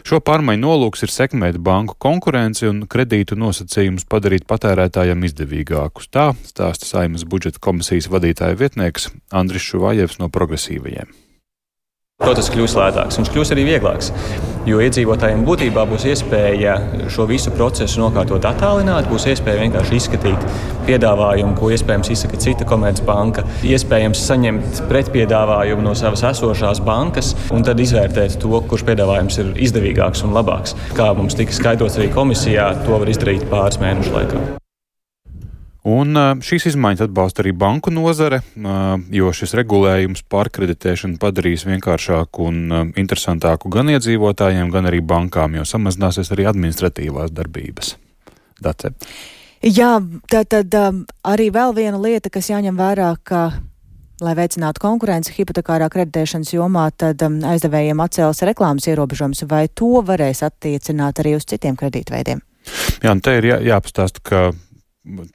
Šo 0.07 0.19
pārmaiņu 0.23 0.63
nolūks 0.65 1.05
ir 1.05 1.13
sekmēt 1.13 1.61
banku 1.63 1.97
konkurenci 2.01 2.69
un 2.69 2.83
kredītu 2.89 3.38
nosacījumus 3.39 4.07
padarīt 4.09 4.47
patērētājiem 4.49 5.25
izdevīgākus. 5.29 6.11
Tā 6.13 6.31
stāsta 6.47 6.89
Saimas 6.89 7.25
budžeta 7.29 7.61
komisijas 7.63 8.09
vadītāja 8.11 8.59
vietnieks 8.59 9.11
Andris 9.31 9.67
Šuvājevs 9.69 10.21
no 10.23 10.31
progresīvajiem. 10.33 11.28
Protams, 12.19 12.49
kļūs 12.51 12.73
lētāks, 12.75 13.17
viņš 13.17 13.29
kļūs 13.31 13.51
arī 13.55 13.63
vieglāks. 13.63 14.09
Jo 14.67 14.81
iedzīvotājiem 14.83 15.45
būtībā 15.47 15.85
būs 15.88 16.03
iespēja 16.11 16.73
šo 17.09 17.23
visu 17.29 17.53
procesu 17.55 18.01
nokārtot 18.03 18.43
attālināt, 18.45 19.07
būs 19.07 19.29
iespēja 19.31 19.63
vienkārši 19.63 19.95
izskatīt 19.97 20.45
piedāvājumu, 20.85 21.55
ko 21.55 21.71
iespējams 21.71 22.11
izsaka 22.11 22.41
cita 22.43 22.67
komercbanka, 22.67 23.47
iespējams 23.71 24.27
saņemt 24.27 24.83
pretpiedāvājumu 24.91 25.88
no 25.88 25.95
savas 25.95 26.27
esošās 26.33 26.83
bankas 26.83 27.33
un 27.55 27.63
tad 27.63 27.79
izvērtēt 27.79 28.35
to, 28.43 28.51
kurš 28.67 28.85
piedāvājums 28.91 29.39
ir 29.39 29.55
izdevīgāks 29.69 30.27
un 30.27 30.35
labāks. 30.35 30.75
Kā 30.99 31.13
mums 31.15 31.39
tika 31.39 31.55
skaidrots 31.55 31.97
arī 31.97 32.11
komisijā, 32.13 32.73
to 32.83 32.99
var 32.99 33.15
izdarīt 33.15 33.47
pāris 33.47 33.79
mēnešu 33.79 34.19
laikā. 34.19 34.59
Un 35.88 36.17
šīs 36.43 36.65
izmaiņas 36.74 37.05
atbalsta 37.05 37.39
arī 37.43 37.53
banku 37.55 37.91
nozare, 37.93 38.41
jo 39.15 39.29
šis 39.31 39.55
regulējums 39.62 40.25
pārkreditēšanu 40.27 41.15
padarīs 41.21 41.63
vienkāršāku 41.69 42.50
un 42.50 42.59
interesantāku 43.00 43.71
gan 43.71 43.93
iedzīvotājiem, 43.95 44.74
gan 44.74 44.89
arī 44.91 45.00
bankām, 45.00 45.55
jo 45.55 45.63
samazināsies 45.63 46.33
arī 46.36 46.50
administratīvās 46.51 47.31
darbības. 47.31 47.95
Dace. 48.59 48.91
Jā, 49.63 49.95
tad, 50.27 50.51
tad 50.51 50.75
arī 51.24 51.48
vēl 51.55 51.74
viena 51.75 52.00
lieta, 52.00 52.31
kas 52.31 52.51
jāņem 52.51 52.75
vērā, 52.79 53.13
ka 53.24 53.48
Lai 54.19 54.33
veicinātu 54.36 54.81
konkurenci 54.83 55.31
hipotekārā 55.38 55.88
kreditēšanas 55.93 56.50
jomā, 56.51 56.89
tad 56.91 57.21
um, 57.24 57.38
aizdevējiem 57.48 58.01
atcēlas 58.03 58.41
reklāmas 58.50 58.89
ierobežojums, 58.91 59.45
vai 59.48 59.69
to 59.71 60.01
varēs 60.03 60.43
attiecināt 60.43 61.21
arī 61.24 61.38
uz 61.38 61.48
citiem 61.48 61.77
kredītveidiem? 61.79 62.41
Jā, 63.00 63.13
un 63.13 63.21
te 63.24 63.38
ir 63.39 63.48
jā, 63.48 63.62
jāpastāst, 63.69 64.19
ka 64.19 64.50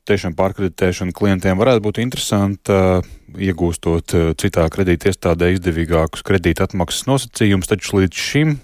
tiešām 0.08 0.34
pārkreditēšana 0.38 1.14
klientiem 1.16 1.58
varētu 1.58 1.82
būt 1.86 2.00
interesanta, 2.02 3.02
iegūstot 3.34 4.14
citā 4.40 4.66
kredīta 4.72 5.10
iestādē 5.10 5.50
izdevīgākus 5.54 6.24
kredīta 6.26 6.68
atmaksas 6.68 7.08
nosacījumus, 7.10 7.70
taču 7.70 8.00
līdz 8.02 8.24
šim 8.28 8.58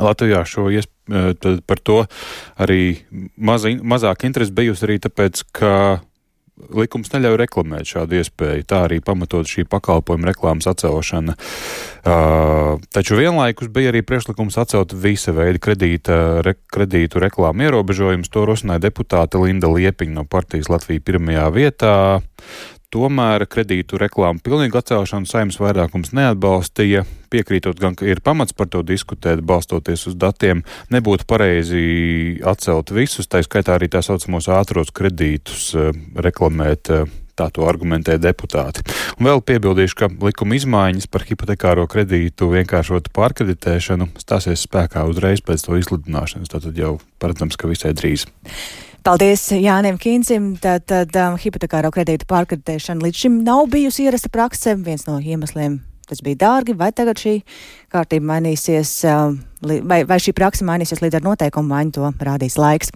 Latvijā 0.00 0.40
šo 0.48 0.70
iespēju 0.72 1.58
par 1.68 1.80
to 1.84 1.98
arī 2.62 3.02
maza, 3.36 3.74
mazāk 3.76 4.24
interesi 4.24 4.54
bijusi 4.56 4.86
arī 4.86 4.96
tāpēc, 5.04 5.42
ka 5.52 5.74
likums 6.70 7.10
neļauj 7.12 7.38
reklamēt 7.40 7.88
šādu 7.88 8.18
iespēju. 8.20 8.66
Tā 8.68 8.84
arī 8.86 9.00
pamatot 9.04 9.48
šī 9.48 9.64
pakalpojuma 9.70 10.30
reklāmas 10.30 10.68
atcelšana. 10.70 11.36
Uh, 12.02 12.80
taču 12.94 13.18
vienlaikus 13.18 13.70
bija 13.72 13.92
arī 13.92 14.02
priekšlikums 14.06 14.58
atcelt 14.58 14.94
visa 14.94 15.34
veida 15.36 15.60
kredīta, 15.62 16.16
re, 16.46 16.56
kredītu 16.74 17.22
reklāmu 17.22 17.68
ierobežojumus. 17.68 18.32
To 18.32 18.46
rosināja 18.48 18.86
deputāte 18.88 19.40
Linda 19.42 19.70
Liepiņa 19.70 20.16
no 20.20 20.26
partijas 20.28 20.70
Latvija 20.72 21.04
pirmajā 21.04 21.48
vietā. 21.54 21.94
Tomēr 22.92 23.46
kredītu 23.48 23.96
reklāmu 23.96 24.42
pilnīgu 24.44 24.76
atcelšanu 24.76 25.28
saimnes 25.28 25.56
vairākums 25.62 26.10
neatbalstīja, 26.12 27.06
piekrītot 27.32 27.78
gan, 27.80 27.94
ka 27.96 28.04
ir 28.04 28.20
pamats 28.20 28.52
par 28.52 28.68
to 28.68 28.82
diskutēt, 28.84 29.40
balstoties 29.48 30.04
uz 30.10 30.18
datiem, 30.20 30.60
nebūtu 30.92 31.24
pareizi 31.30 31.86
atcelt 32.44 32.92
visus, 32.92 33.30
tā 33.32 33.40
skaitā 33.46 33.78
arī 33.78 33.88
tā 33.88 34.04
saucamos 34.04 34.50
ātros 34.52 34.92
kredītus 34.92 35.70
eh, 35.72 35.90
reklamēt. 36.28 36.92
Eh, 36.92 37.18
tā 37.32 37.46
to 37.48 37.64
argumentē 37.64 38.18
deputāti. 38.20 38.82
Un 39.16 39.24
vēl 39.30 39.40
piebildīšu, 39.48 39.96
ka 39.96 40.10
likuma 40.20 40.58
izmaiņas 40.58 41.08
par 41.08 41.24
hipotekāro 41.24 41.86
kredītu 41.88 42.50
vienkāršotu 42.52 43.08
pārkreditēšanu 43.16 44.10
stāsies 44.20 44.66
spēkā 44.68 45.06
uzreiz 45.08 45.40
pēc 45.40 45.64
to 45.64 45.80
izsludināšanas. 45.80 46.52
Tātad 46.52 46.76
jau 46.76 46.98
paredzams, 47.24 47.56
ka 47.56 47.72
visai 47.72 47.94
drīz. 47.96 48.28
Paldies 49.02 49.48
Jānim 49.56 49.96
Kīncim. 49.98 50.52
Tātad 50.62 51.16
um, 51.18 51.38
hipotekāro 51.40 51.90
kredītu 51.94 52.28
pārkreditēšana 52.30 53.02
līdz 53.02 53.24
šim 53.24 53.40
nav 53.46 53.66
bijusi 53.72 54.06
ierasta 54.06 54.30
prakse. 54.30 54.76
Viens 54.78 55.08
no 55.08 55.18
iemesliem 55.18 55.80
tas 56.08 56.22
bija 56.24 56.40
dārgi, 56.46 56.76
vai 56.78 56.90
tagad 56.92 57.20
šī 57.20 57.38
kārtība 57.92 58.26
mainīsies, 58.30 58.90
vai, 59.62 59.98
vai 60.08 60.18
šī 60.22 60.32
praksa 60.36 60.64
mainīsies 60.66 61.02
līdz 61.02 61.18
ar 61.18 61.26
noteikumu 61.26 61.68
maiņu, 61.72 61.92
to 61.96 62.08
rādīs 62.24 62.56
laiks. 62.60 62.92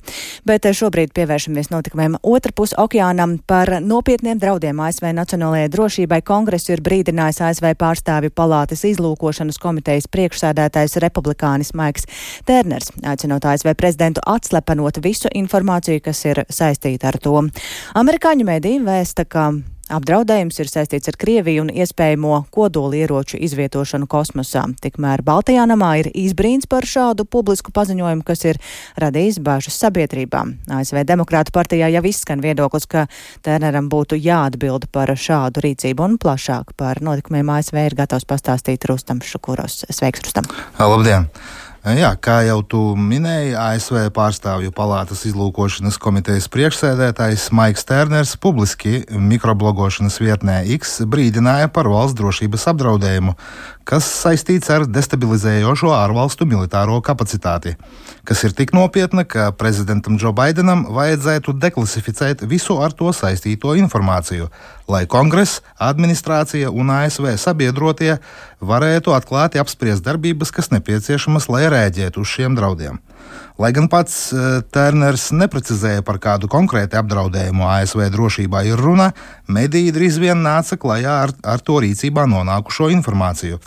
Bet 0.48 0.66
šobrīd 0.66 1.12
pievēršamies 1.16 1.70
notikumiem 1.72 2.16
otrpus 2.26 2.72
okeānam 2.80 3.36
par 3.48 3.76
nopietniem 3.84 4.40
draudiem 4.42 4.80
ASV 4.86 5.10
Nacionālajai 5.16 5.70
drošībai. 5.74 6.22
Kongresu 6.26 6.74
ir 6.74 6.82
brīdinājis 6.86 7.42
ASV 7.50 7.70
pārstāvju 7.80 8.32
palātas 8.36 8.86
izlūkošanas 8.88 9.60
komitejas 9.62 10.08
priekšsēdētājs 10.12 10.98
republikānis 11.04 11.74
Maiks 11.76 12.08
Terners, 12.48 12.90
aicinot 13.04 13.44
ASV 13.52 13.76
prezidentu 13.78 14.24
atslepenot 14.26 15.02
visu 15.04 15.32
informāciju, 15.34 16.02
kas 16.08 16.24
ir 16.28 16.44
saistīta 16.48 17.12
ar 17.12 17.20
to. 17.22 17.36
Amerikāņu 17.96 18.48
mediji 18.48 18.84
vēsta, 18.86 19.28
ka 19.28 19.50
Apdraudējums 19.86 20.56
ir 20.58 20.66
saistīts 20.66 21.06
ar 21.06 21.14
Krieviju 21.14 21.62
un 21.62 21.68
iespējamo 21.70 22.40
kodolieroču 22.50 23.38
izvietošanu 23.46 24.08
kosmosā. 24.10 24.64
Tikmēr 24.82 25.22
Baltijā 25.22 25.62
namā 25.70 25.92
ir 26.00 26.08
izbrīns 26.10 26.66
par 26.66 26.82
šādu 26.90 27.22
publisku 27.30 27.70
paziņojumu, 27.76 28.24
kas 28.26 28.42
ir 28.50 28.58
radījis 28.98 29.38
bāžas 29.46 29.78
sabiedrībā. 29.84 30.40
ASV 30.74 31.04
Demokrāta 31.06 31.54
partijā 31.54 31.92
jau 31.94 32.02
izskan 32.10 32.42
viedoklis, 32.42 32.88
ka 32.90 33.04
Terneram 33.46 33.86
būtu 33.92 34.18
jāatbild 34.18 34.88
par 34.90 35.14
šādu 35.14 35.62
rīcību 35.68 36.08
un 36.08 36.18
plašāk 36.18 36.74
par 36.74 36.98
notikumiem 36.98 37.54
ASV 37.54 37.78
ir 37.84 37.96
gatavs 38.02 38.26
pastāstīt 38.26 38.88
Rustam 38.90 39.22
Šukuros. 39.22 39.84
Sveiks, 39.86 40.26
Rustam! 40.26 40.50
Labdien! 40.82 41.30
Jā, 41.86 42.08
kā 42.18 42.40
jau 42.42 42.64
tu 42.66 42.78
minēji, 42.98 43.52
ASV 43.54 44.08
pārstāvju 44.10 44.72
palātas 44.74 45.20
izlūkošanas 45.28 46.00
komitejas 46.02 46.48
priekšsēdētājs 46.50 47.44
Maiks 47.54 47.86
Terners 47.86 48.32
publiski 48.42 49.04
mikroblogošanas 49.06 50.16
vietnē 50.18 50.56
X 50.74 50.96
brīdināja 51.06 51.68
par 51.70 51.86
valsts 51.86 52.18
drošības 52.18 52.66
apdraudējumu, 52.72 53.36
kas 53.86 54.08
saistīts 54.24 54.72
ar 54.74 54.88
destabilizējošo 54.90 55.92
ārvalstu 55.94 56.48
militāro 56.50 56.98
kapacitāti, 57.06 57.76
kas 58.26 58.42
ir 58.42 58.58
tik 58.58 58.74
nopietna, 58.74 59.22
ka 59.22 59.52
prezidentam 59.54 60.18
Džo 60.18 60.34
Baidenam 60.34 60.88
vajadzētu 60.90 61.54
deklasificēt 61.54 62.42
visu 62.50 62.80
ar 62.82 62.98
to 62.98 63.14
saistīto 63.14 63.78
informāciju, 63.78 64.50
lai 64.90 65.04
kongress, 65.10 65.62
administrācija 65.82 66.70
un 66.70 66.90
ASV 66.94 67.32
sabiedrotie 67.40 68.16
varētu 68.60 69.14
atklāti 69.16 69.60
apspriest 69.60 70.04
darbības, 70.06 70.52
kas 70.54 70.70
nepieciešamas, 70.74 71.50
lai 71.52 71.66
rēģētu 71.72 72.22
uz 72.22 72.32
šiem 72.36 72.56
draudiem. 72.58 73.00
Lai 73.58 73.70
gan 73.72 73.88
pats 73.88 74.14
uh, 74.36 74.60
Turners 74.72 75.30
neprecizēja, 75.32 76.04
par 76.04 76.20
kādu 76.22 76.48
konkrētu 76.52 76.98
apdraudējumu 77.00 77.64
ASV 77.64 78.04
drošībā 78.12 78.62
ir 78.68 78.80
runa, 78.80 79.10
mediji 79.48 79.94
drīz 79.96 80.20
vien 80.20 80.44
nāca 80.44 80.76
klajā 80.76 81.14
ar, 81.24 81.32
ar 81.40 81.64
to 81.64 81.80
rīcībā 81.80 82.26
nonākušo 82.28 82.90
informāciju, 82.92 83.58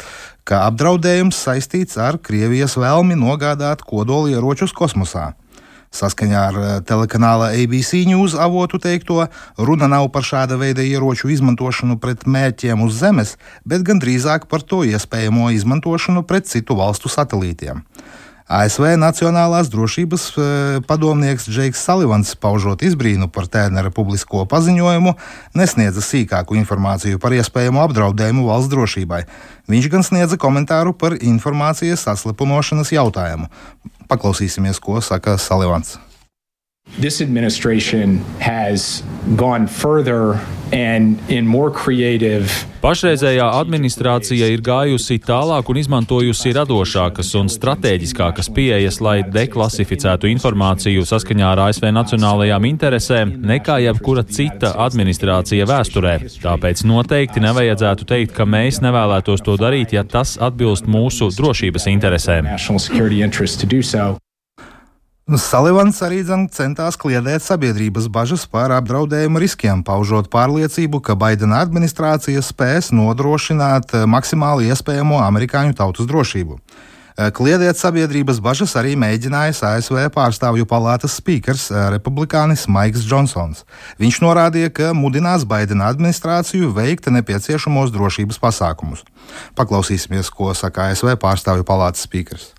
ka 0.45 0.63
apdraudējums 0.69 1.41
saistīts 1.41 1.97
ar 1.97 2.21
Krievijas 2.21 2.77
vēlmi 2.77 3.17
nogādāt 3.17 3.81
kodolieročus 3.85 4.77
kosmosā. 4.77 5.31
Saskaņā 5.89 6.41
ar 6.51 6.57
eh, 6.61 6.71
telekanāla 6.85 7.49
ABC 7.57 8.03
News 8.09 8.35
avotu 8.37 8.77
teikto, 8.81 9.25
runa 9.57 9.89
nav 9.89 10.11
par 10.13 10.27
šāda 10.27 10.59
veida 10.61 10.85
ieroču 10.85 11.31
izmantošanu 11.33 11.97
pret 12.01 12.27
mērķiem 12.29 12.85
uz 12.85 12.99
Zemes, 13.01 13.35
bet 13.65 13.85
gan 13.87 14.01
drīzāk 14.01 14.45
par 14.51 14.61
to 14.61 14.83
iespējamo 14.85 15.49
izmantošanu 15.57 16.23
pret 16.29 16.49
citu 16.51 16.77
valstu 16.77 17.09
satelītiem. 17.09 17.81
ASV 18.49 18.95
Nacionālās 18.97 19.67
drošības 19.69 20.23
e, 20.33 20.45
padomnieks 20.89 21.45
Džeiks 21.45 21.83
Salivans, 21.85 22.31
paužot 22.33 22.81
izbrīnu 22.81 23.27
par 23.29 23.45
Tērnera 23.45 23.91
publisko 23.93 24.41
paziņojumu, 24.49 25.13
nesniedza 25.53 26.01
sīkāku 26.01 26.57
informāciju 26.57 27.21
par 27.21 27.35
iespējamo 27.37 27.83
apdraudējumu 27.85 28.47
valsts 28.49 28.71
drošībai. 28.73 29.21
Viņš 29.69 29.91
gan 29.93 30.05
sniedza 30.07 30.41
komentāru 30.41 30.95
par 30.97 31.19
informācijas 31.21 32.07
saslepunošanas 32.09 32.89
jautājumu. 32.97 33.51
Paklausīsimies, 34.09 34.81
ko 34.81 34.99
saka 34.99 35.37
Salivans. 35.37 35.97
This 36.97 37.21
administration 37.21 38.17
has 38.41 39.03
gone 39.37 39.67
further 39.67 40.41
and 40.71 41.19
in 41.29 41.47
more 41.47 41.71
creative 41.71 42.69
Pašreizējā 42.79 43.43
administrācija 43.59 44.47
ir 44.53 44.61
gājusi 44.63 45.17
tālāk 45.19 45.67
un 45.67 45.79
izmantojusi 45.81 46.53
radošākas 46.55 47.33
un 47.35 47.49
strateģiskākas 47.51 48.47
pieejas, 48.55 49.01
lai 49.03 49.17
deklasificētu 49.27 50.29
informāciju 50.31 51.03
saskaņā 51.09 51.49
ar 51.49 51.63
ASV 51.65 51.89
nacionālajām 51.97 52.69
interesēm, 52.69 53.33
nekā 53.51 53.81
jebkura 53.83 54.23
cita 54.23 54.71
administrācija 54.85 55.67
vēsturē. 55.67 56.15
Tāpēc 56.39 56.85
noteikti 56.87 57.43
nevajadzētu 57.43 58.07
teikt, 58.13 58.37
ka 58.39 58.47
mēs 58.47 58.79
nevēlētos 58.85 59.43
to 59.43 59.59
darīt, 59.59 59.97
ja 59.99 60.07
tas 60.07 60.37
atbilst 60.39 60.87
mūsu 60.87 61.33
drošības 61.35 61.91
interesēm. 61.91 62.47
Salivans 65.37 65.99
arī 66.01 66.23
centās 66.25 66.95
kliedēt 66.97 67.43
sabiedrības 67.45 68.07
bažas 68.09 68.47
par 68.49 68.71
apdraudējumu 68.73 69.37
riskiem, 69.37 69.83
paužot 69.85 70.25
pārliecību, 70.33 71.03
ka 71.05 71.13
Baidena 71.13 71.59
administrācija 71.61 72.41
spēs 72.41 72.89
nodrošināt 72.89 73.93
eh, 73.93 74.07
maksimāli 74.09 74.71
iespējamo 74.73 75.19
amerikāņu 75.21 75.77
tautas 75.77 76.09
drošību. 76.09 76.57
Eh, 76.57 77.29
kliedēt 77.29 77.77
sabiedrības 77.77 78.41
bažas 78.41 78.73
arī 78.79 78.95
mēģinājis 78.97 79.61
ASV 79.69 80.09
pārstāvju 80.17 80.65
palātas 80.65 81.19
spīkers, 81.21 81.69
eh, 81.69 81.89
republikānis 81.93 82.65
Maiks 82.65 83.05
Džonsons. 83.05 83.65
Viņš 84.01 84.21
norādīja, 84.25 84.73
ka 84.73 84.93
mudinās 84.97 85.45
Baidena 85.45 85.93
administrāciju 85.93 86.73
veikt 86.73 87.13
nepieciešamos 87.13 87.93
drošības 87.93 88.41
pasākumus. 88.41 89.05
Paklausīsimies, 89.53 90.33
ko 90.33 90.55
saka 90.57 90.89
ASV 90.89 91.19
pārstāvju 91.21 91.69
palātas 91.69 92.09
spīkers. 92.09 92.55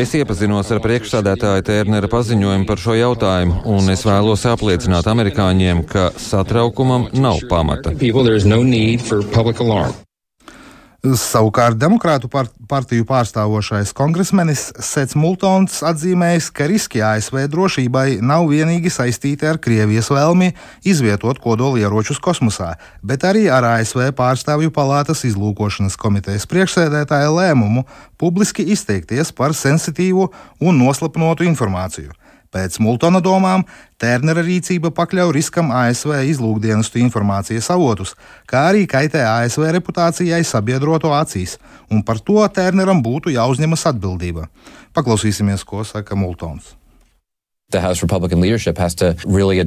Es 0.00 0.14
iepazinos 0.16 0.70
ar 0.72 0.80
priekšsādātāja 0.80 1.60
Tērnera 1.68 2.08
paziņojumu 2.08 2.64
par 2.70 2.80
šo 2.80 2.96
jautājumu, 2.96 3.58
un 3.68 3.92
es 3.92 4.06
vēlos 4.08 4.46
apliecināt 4.48 5.10
amerikāņiem, 5.12 5.84
ka 5.84 6.08
satraukumam 6.16 7.10
nav 7.12 7.44
pamata. 7.52 7.92
Savukārt 11.04 11.76
Demokrātu 11.76 12.30
partiju 12.32 13.04
pārstāvošais 13.04 13.90
kongresmenis 13.92 14.70
Sets 14.80 15.12
Multons 15.20 15.82
atzīmējis, 15.84 16.46
ka 16.56 16.64
riski 16.70 17.02
ASV 17.04 17.42
drošībai 17.52 18.22
nav 18.24 18.46
vienīgi 18.48 18.88
saistīti 18.88 19.44
ar 19.44 19.60
Krievijas 19.60 20.08
vēlmi 20.08 20.54
izvietot 20.88 21.42
kodolieročus 21.44 22.22
kosmosā, 22.24 22.70
bet 23.04 23.28
arī 23.28 23.50
ar 23.52 23.68
ASV 23.74 24.14
pārstāvju 24.16 24.72
palātas 24.72 25.26
izlūkošanas 25.28 26.00
komitejas 26.00 26.48
priekšsēdētāja 26.48 27.28
lēmumu 27.36 27.84
publiski 28.16 28.64
izteikties 28.72 29.36
par 29.36 29.52
sensitīvu 29.52 30.30
un 30.64 30.80
noslapnotu 30.80 31.44
informāciju. 31.44 32.16
Pēc 32.54 32.78
Multona 32.78 33.18
domām 33.18 33.64
Tērnera 33.98 34.44
rīcība 34.46 34.92
pakļauj 34.94 35.32
riskam 35.34 35.72
ASV 35.74 36.12
izlūkdienestu 36.30 37.00
informācijas 37.02 37.70
avotus, 37.74 38.14
kā 38.46 38.68
arī 38.70 38.84
kaitē 38.90 39.24
ASV 39.26 39.66
reputācijai 39.78 40.42
sabiedroto 40.46 41.10
acīs, 41.16 41.58
un 41.90 42.04
par 42.06 42.22
to 42.22 42.46
Tērneram 42.46 43.02
būtu 43.02 43.34
jāuzņemas 43.34 43.88
atbildība. 43.90 44.46
Paklausīsimies, 44.94 45.66
ko 45.66 45.82
saka 45.88 46.14
Multons. 46.14 46.76
Really 49.24 49.58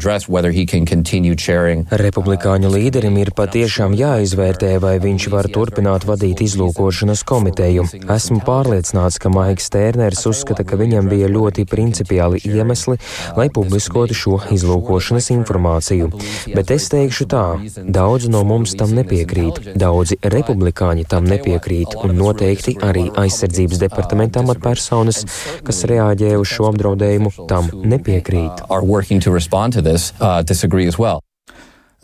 Republikāņu 1.92 2.70
līderim 2.72 3.18
ir 3.20 3.34
patiešām 3.36 3.96
jāizvērtē, 3.98 4.78
vai 4.80 4.94
viņš 5.04 5.28
var 5.34 5.50
turpināt 5.52 6.06
vadīt 6.08 6.40
izlūkošanas 6.46 7.24
komiteju. 7.28 7.84
Esmu 8.16 8.40
pārliecināts, 8.48 9.20
ka 9.20 9.32
Maiks 9.34 9.68
Tērners 9.74 10.24
uzskata, 10.30 10.64
ka 10.64 10.80
viņam 10.80 11.10
bija 11.12 11.28
ļoti 11.32 11.66
principiāli 11.68 12.40
iemesli, 12.48 12.96
lai 13.36 13.50
publiskotu 13.54 14.16
šo 14.16 14.40
izlūkošanas 14.56 15.28
informāciju. 15.36 16.12
Bet 16.56 16.72
es 16.76 16.88
teikšu 16.94 17.28
tā, 17.32 17.46
daudzi 17.84 18.32
no 18.32 18.46
mums 18.48 18.78
tam 18.80 18.96
nepiekrīt, 18.96 19.74
daudzi 19.76 20.20
republikāņi 20.24 21.08
tam 21.12 21.28
nepiekrīt, 21.28 22.00
un 22.08 22.16
noteikti 22.20 22.78
arī 22.88 23.08
aizsardzības 23.20 23.84
departamenta 23.84 24.46
amatpersonas, 24.46 25.24
kas 25.68 25.84
reaģē 25.92 26.38
uz 26.40 26.56
šo 26.56 26.72
apdraudējumu, 26.72 27.36
tam 27.52 27.68
nepiekrīt 27.74 27.97
nepiekrīt. 27.98 28.64
Uh, 30.22 30.40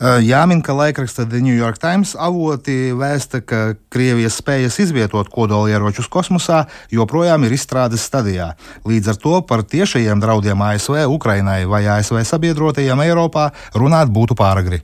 uh, 0.00 0.18
Jāmin, 0.24 0.62
ka 0.62 0.74
laikraksta 0.76 1.24
The 1.24 1.40
New 1.40 1.54
York 1.54 1.78
Times 1.82 2.14
avoti 2.18 2.92
vēsta, 2.96 3.40
ka 3.46 3.74
Krievijas 3.94 4.38
spējas 4.42 4.78
izvietot 4.84 5.30
kodolieročus 5.32 6.10
kosmosā 6.10 6.64
joprojām 6.92 7.46
ir 7.46 7.54
izstrādes 7.56 8.04
stadijā. 8.04 8.52
Līdz 8.84 9.14
ar 9.14 9.20
to 9.22 9.38
par 9.48 9.64
tiešajiem 9.64 10.22
draudiem 10.22 10.66
ASV, 10.70 11.04
Ukrainai 11.08 11.62
vai 11.70 11.86
ASV 11.98 12.20
sabiedrotajiem 12.26 13.06
Eiropā 13.06 13.50
runāt 13.74 14.12
būtu 14.12 14.36
pāragri. 14.38 14.82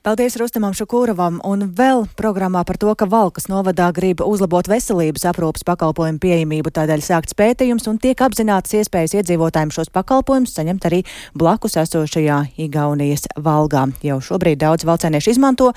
Paldies 0.00 0.32
Rustamam 0.40 0.72
Šakūravam 0.72 1.42
un 1.44 1.66
vēl 1.76 2.06
programmā 2.16 2.62
par 2.64 2.78
to, 2.80 2.88
ka 2.96 3.04
Valkas 3.04 3.50
novadā 3.52 3.90
grib 3.92 4.22
uzlabot 4.24 4.64
veselības 4.72 5.26
aprūpas 5.28 5.66
pakalpojumu 5.68 6.16
pieejamību, 6.22 6.72
tādēļ 6.72 7.04
sākts 7.04 7.36
pētījums 7.36 7.84
un 7.92 8.00
tiek 8.00 8.24
apzināts 8.24 8.72
iespējas 8.80 9.18
iedzīvotājiem 9.20 9.74
šos 9.76 9.92
pakalpojumus 9.92 10.56
saņemt 10.56 10.88
arī 10.88 11.02
blakus 11.36 11.76
esošajā 11.84 12.40
Igaunijas 12.64 13.28
Valgā. 13.36 13.90
Jau 14.00 14.22
šobrīd 14.24 14.64
daudz 14.64 14.88
valcēnieši 14.88 15.36
izmanto 15.36 15.74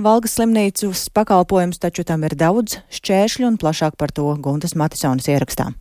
Valgas 0.00 0.38
slimnīcas 0.40 1.10
pakalpojumus, 1.12 1.84
taču 1.84 2.08
tam 2.08 2.24
ir 2.24 2.32
daudz 2.32 2.80
šķēršļu 2.96 3.52
un 3.52 3.60
plašāk 3.60 4.00
par 4.00 4.08
to 4.08 4.32
Guntas 4.40 4.72
Matisonas 4.72 5.28
ierakstā. 5.28 5.74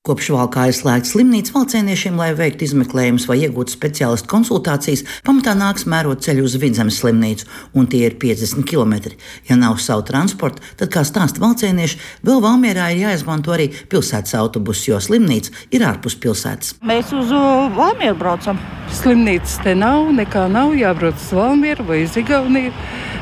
Kopš 0.00 0.30
valkā 0.32 0.62
aizslēgts 0.64 1.10
slimnīca 1.12 1.52
valcēniešiem, 1.52 2.14
lai 2.16 2.30
veiktu 2.32 2.64
izmeklējumus 2.64 3.26
vai 3.28 3.34
iegūtu 3.42 3.74
speciālistu 3.74 4.30
konsultācijas, 4.32 5.02
pamatā 5.26 5.52
nāks 5.52 5.84
mērot 5.84 6.22
ceļu 6.24 6.46
uz 6.48 6.54
Vidzemes 6.62 7.02
slimnīcu, 7.02 7.44
un 7.76 7.84
tie 7.84 8.06
ir 8.06 8.16
50 8.22 8.64
km. 8.64 9.12
Ja 9.50 9.58
nav 9.60 9.76
savu 9.84 10.06
transportu, 10.08 10.64
tad, 10.80 10.88
kā 10.94 11.04
stāsta 11.04 11.44
valcēnieši, 11.44 12.00
vēl 12.24 12.40
Valmierā 12.40 12.88
ir 12.94 13.02
jāizmanto 13.02 13.52
arī 13.52 13.68
pilsētas 13.92 14.38
autobuss, 14.40 14.88
jo 14.88 14.96
slimnīca 15.04 15.52
ir 15.68 15.84
ārpus 15.84 16.16
pilsētas. 16.16 16.78
Mēs 16.80 17.12
uz 17.12 17.36
Valmieru 17.76 18.16
braucam. 18.24 18.56
Slimnīcas 18.96 19.60
te 19.62 19.76
nav, 19.76 20.08
nekā 20.16 20.48
nav 20.50 20.72
jābrauc 20.80 21.20
uz 21.20 21.28
Valmieru 21.36 21.84
vai 21.92 22.00
uz 22.08 22.16
Igauniju. 22.16 22.72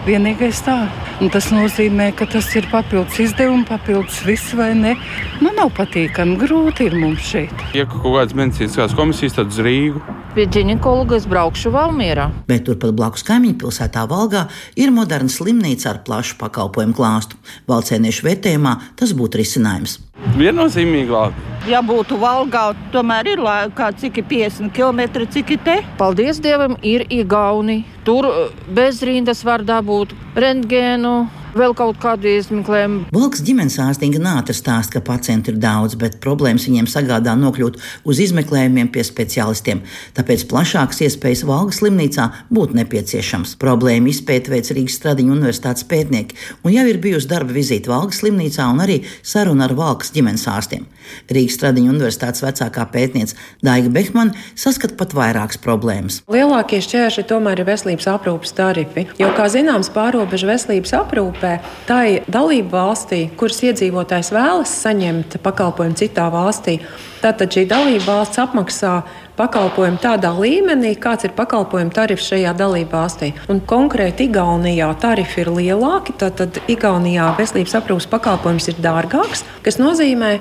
Vienīgais 0.07 0.63
tā. 0.65 0.79
Un 1.19 1.29
tas 1.35 1.51
nozīmē, 1.51 2.13
ka 2.17 2.29
tas 2.31 2.47
ir 2.57 2.69
papildus 2.71 3.19
izdevumi, 3.21 3.67
papildus 3.67 4.23
viss 4.25 4.55
vai 4.57 4.71
ne. 4.79 4.95
Nu, 5.43 5.51
nav 5.57 5.73
patīkami, 5.77 6.39
grūti 6.39 6.68
ir 6.85 6.95
mums 7.01 7.25
šeit. 7.25 7.63
Ja 7.77 7.87
kaut 7.89 8.05
kādas 8.05 8.35
medicīniskās 8.37 8.95
komisijas, 8.97 9.39
tad 9.39 9.53
uz 9.53 9.61
Rīgu. 9.65 10.03
Pie 10.37 10.45
ģinekologa 10.53 11.17
es 11.17 11.25
braukšu 11.27 11.73
Valmierā. 11.75 12.29
Bet 12.51 12.67
turpat 12.69 12.93
blakus 12.99 13.25
kaimiņu 13.27 13.57
pilsētā 13.63 14.05
Valgā 14.11 14.45
ir 14.77 14.93
moderna 14.95 15.33
slimnīca 15.33 15.95
ar 15.95 16.03
plašu 16.07 16.37
pakalpojumu 16.43 16.95
klāstu. 16.99 17.41
Valcēniešu 17.71 18.29
vērtējumā 18.29 18.75
tas 19.01 19.17
būtu 19.17 19.41
risinājums. 19.41 19.97
Viennozīmīgi 20.37 21.15
labi. 21.15 21.47
Ja 21.71 21.81
būtu 21.85 22.19
Valgā, 22.21 22.69
tomēr 22.93 23.33
ir 23.33 23.43
kā 23.79 23.89
cik 23.97 24.21
ir 24.21 24.29
50 24.31 24.75
km, 24.77 25.25
cik 25.33 25.57
ir 25.57 25.65
te. 25.65 25.79
Paldies 25.99 26.43
Dievam, 26.45 26.77
ir 26.83 27.07
Igauni. 27.09 27.85
Tur 28.05 28.29
eh, 28.29 28.55
bezrindas 28.69 29.45
var 29.47 29.65
dabūt 29.65 30.15
rentgēnu 30.37 31.17
vēl 31.57 31.75
kaut 31.79 31.99
kādu 32.03 32.29
izmeklējumu. 32.31 33.07
Volks 33.15 33.43
ģimenes 33.45 33.79
ārstīgi 33.83 34.21
nātra 34.23 34.57
stāst, 34.57 34.93
ka 34.95 35.03
pacientu 35.05 35.53
ir 35.53 35.61
daudz, 35.63 35.97
bet 36.01 36.19
problēmas 36.25 36.67
viņiem 36.69 36.89
sagādā 36.91 37.35
nokļūt 37.39 37.79
uz 38.09 38.23
izmeklējumiem 38.27 38.91
pie 38.95 39.05
speciālistiem. 39.07 39.83
Tāpēc 40.19 40.45
plašākas 40.51 41.03
iespējas 41.07 41.45
Valgas 41.49 41.81
slimnīcā 41.83 42.29
būtu 42.53 42.79
nepieciešams. 42.81 43.57
Problēma 43.63 44.13
izpēta 44.13 44.53
veids 44.55 44.75
Rīgas 44.75 44.99
Stradiņu 45.01 45.37
universitātes 45.37 45.87
pētnieki, 45.89 46.39
un 46.65 46.75
jau 46.75 46.87
ir 46.91 47.01
bijusi 47.03 47.31
darba 47.31 47.57
vizīte 47.57 47.93
Valgas 47.93 48.23
slimnīcā 48.23 48.69
un 48.73 48.85
arī 48.85 49.03
saruna 49.23 49.69
ar 49.69 49.77
Valkas 49.79 50.13
ģimenes 50.17 50.49
ārstiem. 50.51 50.89
Rīgas 51.33 51.59
Stradiņu 51.59 51.93
universitātes 51.93 52.45
vecākā 52.45 52.87
pētniece 52.93 53.37
Daiga 53.65 53.93
Behmana 53.93 54.37
saskata 54.59 54.97
pat 54.99 55.15
vairākas 55.17 55.61
problēmas. 55.65 56.21
Lielākie 56.31 56.81
šķēršļi 56.85 57.27
tomēr 57.31 57.63
ir 57.63 57.69
veselības 57.69 58.09
aprūpas 58.15 58.55
tarifi, 58.59 59.07
jo, 59.21 59.31
kā 59.37 59.49
zināms, 59.53 59.93
pārobežu 59.95 60.51
veselības 60.51 60.95
aprūpē 61.03 61.55
tai 61.89 62.21
dalību 62.31 62.73
valstī, 62.75 63.23
kuras 63.39 63.63
iedzīvotājs 63.67 64.33
vēlas 64.35 64.75
saņemt 64.85 65.41
pakalpojumu 65.45 65.99
citā 65.99 66.29
valstī. 66.33 66.79
Tātad 67.19 67.51
šī 67.51 67.65
dalība 67.67 68.13
valsts 68.13 68.39
apmaksā 68.39 68.93
pakalpojumu 69.39 69.99
tādā 70.03 70.31
līmenī, 70.35 70.93
kāds 70.99 71.27
ir 71.27 71.35
pakalpojumu 71.39 71.95
tarifs 71.95 72.29
šajā 72.31 72.53
dalību 72.59 72.95
valstī. 72.95 73.33
Un 73.51 73.63
konkrēti 73.67 74.29
Igaunijā 74.29 74.91
tarifi 75.03 75.43
ir 75.45 75.53
lielāki, 75.55 76.15
tad 76.19 76.61
Igaunijā 76.71 77.33
veselības 77.39 77.77
aprūpas 77.81 78.09
pakalpojums 78.11 78.71
ir 78.71 78.81
dārgāks, 78.83 79.45
kas 79.67 79.81
nozīmē, 79.83 80.39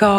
ka 0.00 0.16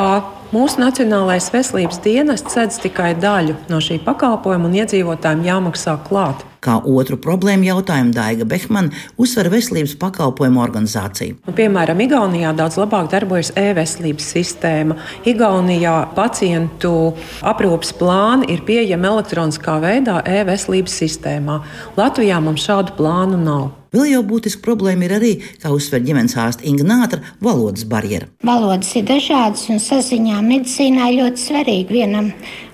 Mūsu 0.52 0.82
Nacionālais 0.82 1.46
veselības 1.48 2.02
dienests 2.04 2.52
sedz 2.58 2.76
tikai 2.84 3.13
daļu 3.15 3.54
no 3.72 3.78
šī 3.80 4.02
pakalpojuma 4.04 4.67
un 4.67 4.74
iedzīvotājiem 4.82 5.46
jāmaksā 5.48 5.94
klāt. 6.04 6.44
Kā 6.62 6.76
otru 6.84 7.15
problēmu 7.17 7.70
jautājumu 7.70 8.12
Daiga 8.12 8.44
Behmana 8.46 8.91
uzsver 9.15 9.48
veselības 9.50 9.96
pakalpojumu 10.04 10.60
organizāciju. 10.62 11.39
Nu, 11.48 11.56
piemēram, 11.56 12.04
Igaunijā 12.04 12.52
daudz 12.60 12.76
labāk 12.84 13.08
darbojas 13.15 13.56
e-veselības 13.56 14.28
sistēma. 14.36 15.00
Igaunijā 15.32 15.98
pacientu 16.20 17.15
aprūpas 17.39 17.96
plāni 17.96 18.52
ir 18.52 18.67
pieejami 18.67 19.13
elektroniskā 19.15 19.80
veidā 19.82 20.20
e-veselības 20.36 21.00
sistēmā. 21.06 21.62
Latvijā 21.96 22.44
mums 22.44 22.67
šādu 22.67 23.00
plānu 23.00 23.39
nav. 23.39 23.70
Vēl 23.91 24.06
jau 24.08 24.21
būtiska 24.23 24.62
problēma 24.63 25.04
ir 25.04 25.13
arī, 25.17 25.30
kā 25.60 25.67
uzsver 25.75 25.99
ģimenes 26.06 26.38
ārsta 26.39 26.63
Inga 26.63 26.86
Nātra, 26.88 27.17
valodas 27.43 27.84
barjera. 27.84 28.30
Valodas 28.47 28.88
ir 28.95 29.04
dažādas 29.10 29.65
un 29.67 29.82
saziņā 29.84 30.38
medicīnā 30.45 31.10
ļoti 31.17 31.41
svarīgi 31.41 31.97
vienam 31.97 32.30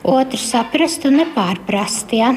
otru 0.06 0.38
saprast 0.38 1.08
un 1.10 1.18
nepārprast. 1.18 2.14
Ja? 2.14 2.30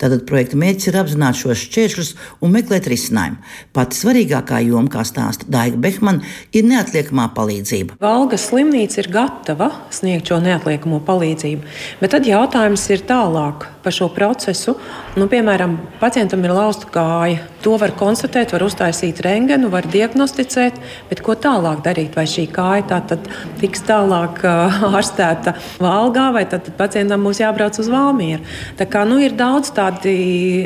Tātad 0.00 0.24
projekta 0.30 0.56
mērķis 0.62 0.88
ir 0.88 0.96
apzināt 1.02 1.42
šos 1.42 1.66
šķēršļus 1.66 2.14
un 2.40 2.56
meklēt 2.56 2.88
risinājumu. 2.88 3.52
Pati 3.76 4.00
svarīgākā 4.00 4.62
joma, 4.64 4.88
kā 4.96 5.04
stāsta 5.04 5.52
Daiga 5.52 5.76
Behmana, 5.84 6.24
ir 6.56 6.64
neatliekamā 6.72 7.28
palīdzība. 7.36 8.00
Valgas 8.00 8.48
slimnīca 8.48 9.02
ir 9.04 9.12
gatava 9.12 9.68
sniegt 9.92 10.32
šo 10.32 10.40
neatliekamo 10.40 11.04
palīdzību, 11.04 11.76
bet 12.00 12.16
tad 12.16 12.32
jautājums 12.32 12.88
ir 12.96 13.04
tālāk 13.12 13.68
par 13.82 13.94
šo 13.94 14.08
procesu. 14.14 14.76
Nu, 15.18 15.26
piemēram, 15.30 15.76
pacientam 16.00 16.44
ir 16.46 16.54
lausta 16.54 16.88
kāja. 16.92 17.42
To 17.62 17.76
var 17.78 17.92
konstatēt, 17.94 18.50
var 18.54 18.64
uztaisīt 18.66 19.20
rengenu, 19.22 19.68
var 19.70 19.86
diagnosticēt, 19.90 20.78
bet 21.10 21.20
ko 21.22 21.36
tālāk 21.38 21.82
darīt? 21.84 22.16
Vai 22.18 22.24
šī 22.26 22.48
kāja 22.50 22.86
tā 22.90 22.98
tad 23.12 23.28
tiks 23.60 23.84
tālāk 23.86 24.40
ārstēta 24.88 25.54
Valgā, 25.82 26.28
vai 26.34 26.42
tad 26.50 26.72
pacientam 26.78 27.22
būs 27.26 27.42
jābrauc 27.42 27.78
uz 27.78 27.90
Valmieru? 27.92 28.42
Tā 28.78 28.88
kā 28.90 29.04
nu, 29.06 29.20
ir 29.22 29.36
daudz 29.38 29.70
tādi 29.76 30.14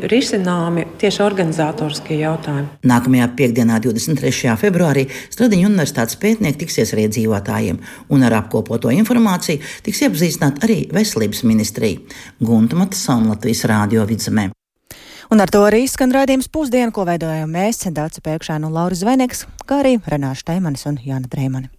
risināmi 0.09 0.87
tieši 1.01 1.23
organizatoriskie 1.27 2.21
jautājumi. 2.23 2.81
Nākamajā 2.89 3.29
piekdienā, 3.37 3.81
23. 3.85 4.57
februārī, 4.61 5.07
Stradiņa 5.35 5.69
universitātes 5.69 6.17
pētnieki 6.23 6.63
tiksies 6.65 6.95
ar 6.95 7.05
iedzīvotājiem, 7.05 7.83
un 8.13 8.25
ar 8.25 8.39
apkopoto 8.41 8.93
informāciju 8.95 9.61
tiks 9.85 10.01
iepazīstināta 10.07 10.65
arī 10.65 10.79
veselības 10.97 11.45
ministrija. 11.49 12.01
Gunta 12.41 12.79
Matasona 13.07 13.31
Latvijas 13.31 13.63
Rādio 13.71 14.05
vidzemē. 14.07 14.49
Un 15.31 15.43
ar 15.43 15.51
to 15.51 15.61
arī 15.67 15.87
skan 15.87 16.11
raidījums 16.15 16.49
pusdienu, 16.51 16.91
ko 16.95 17.05
veidojam 17.07 17.51
mēs, 17.51 17.87
Dāca 17.87 18.23
Pēkšēna 18.23 18.67
un 18.67 18.75
Lauris 18.75 19.03
Zvainieks, 19.03 19.47
kā 19.67 19.83
arī 19.83 19.99
Renāša 20.03 20.53
Teimanis 20.53 20.87
un 20.87 20.99
Jāna 21.03 21.31
Dreimani. 21.31 21.76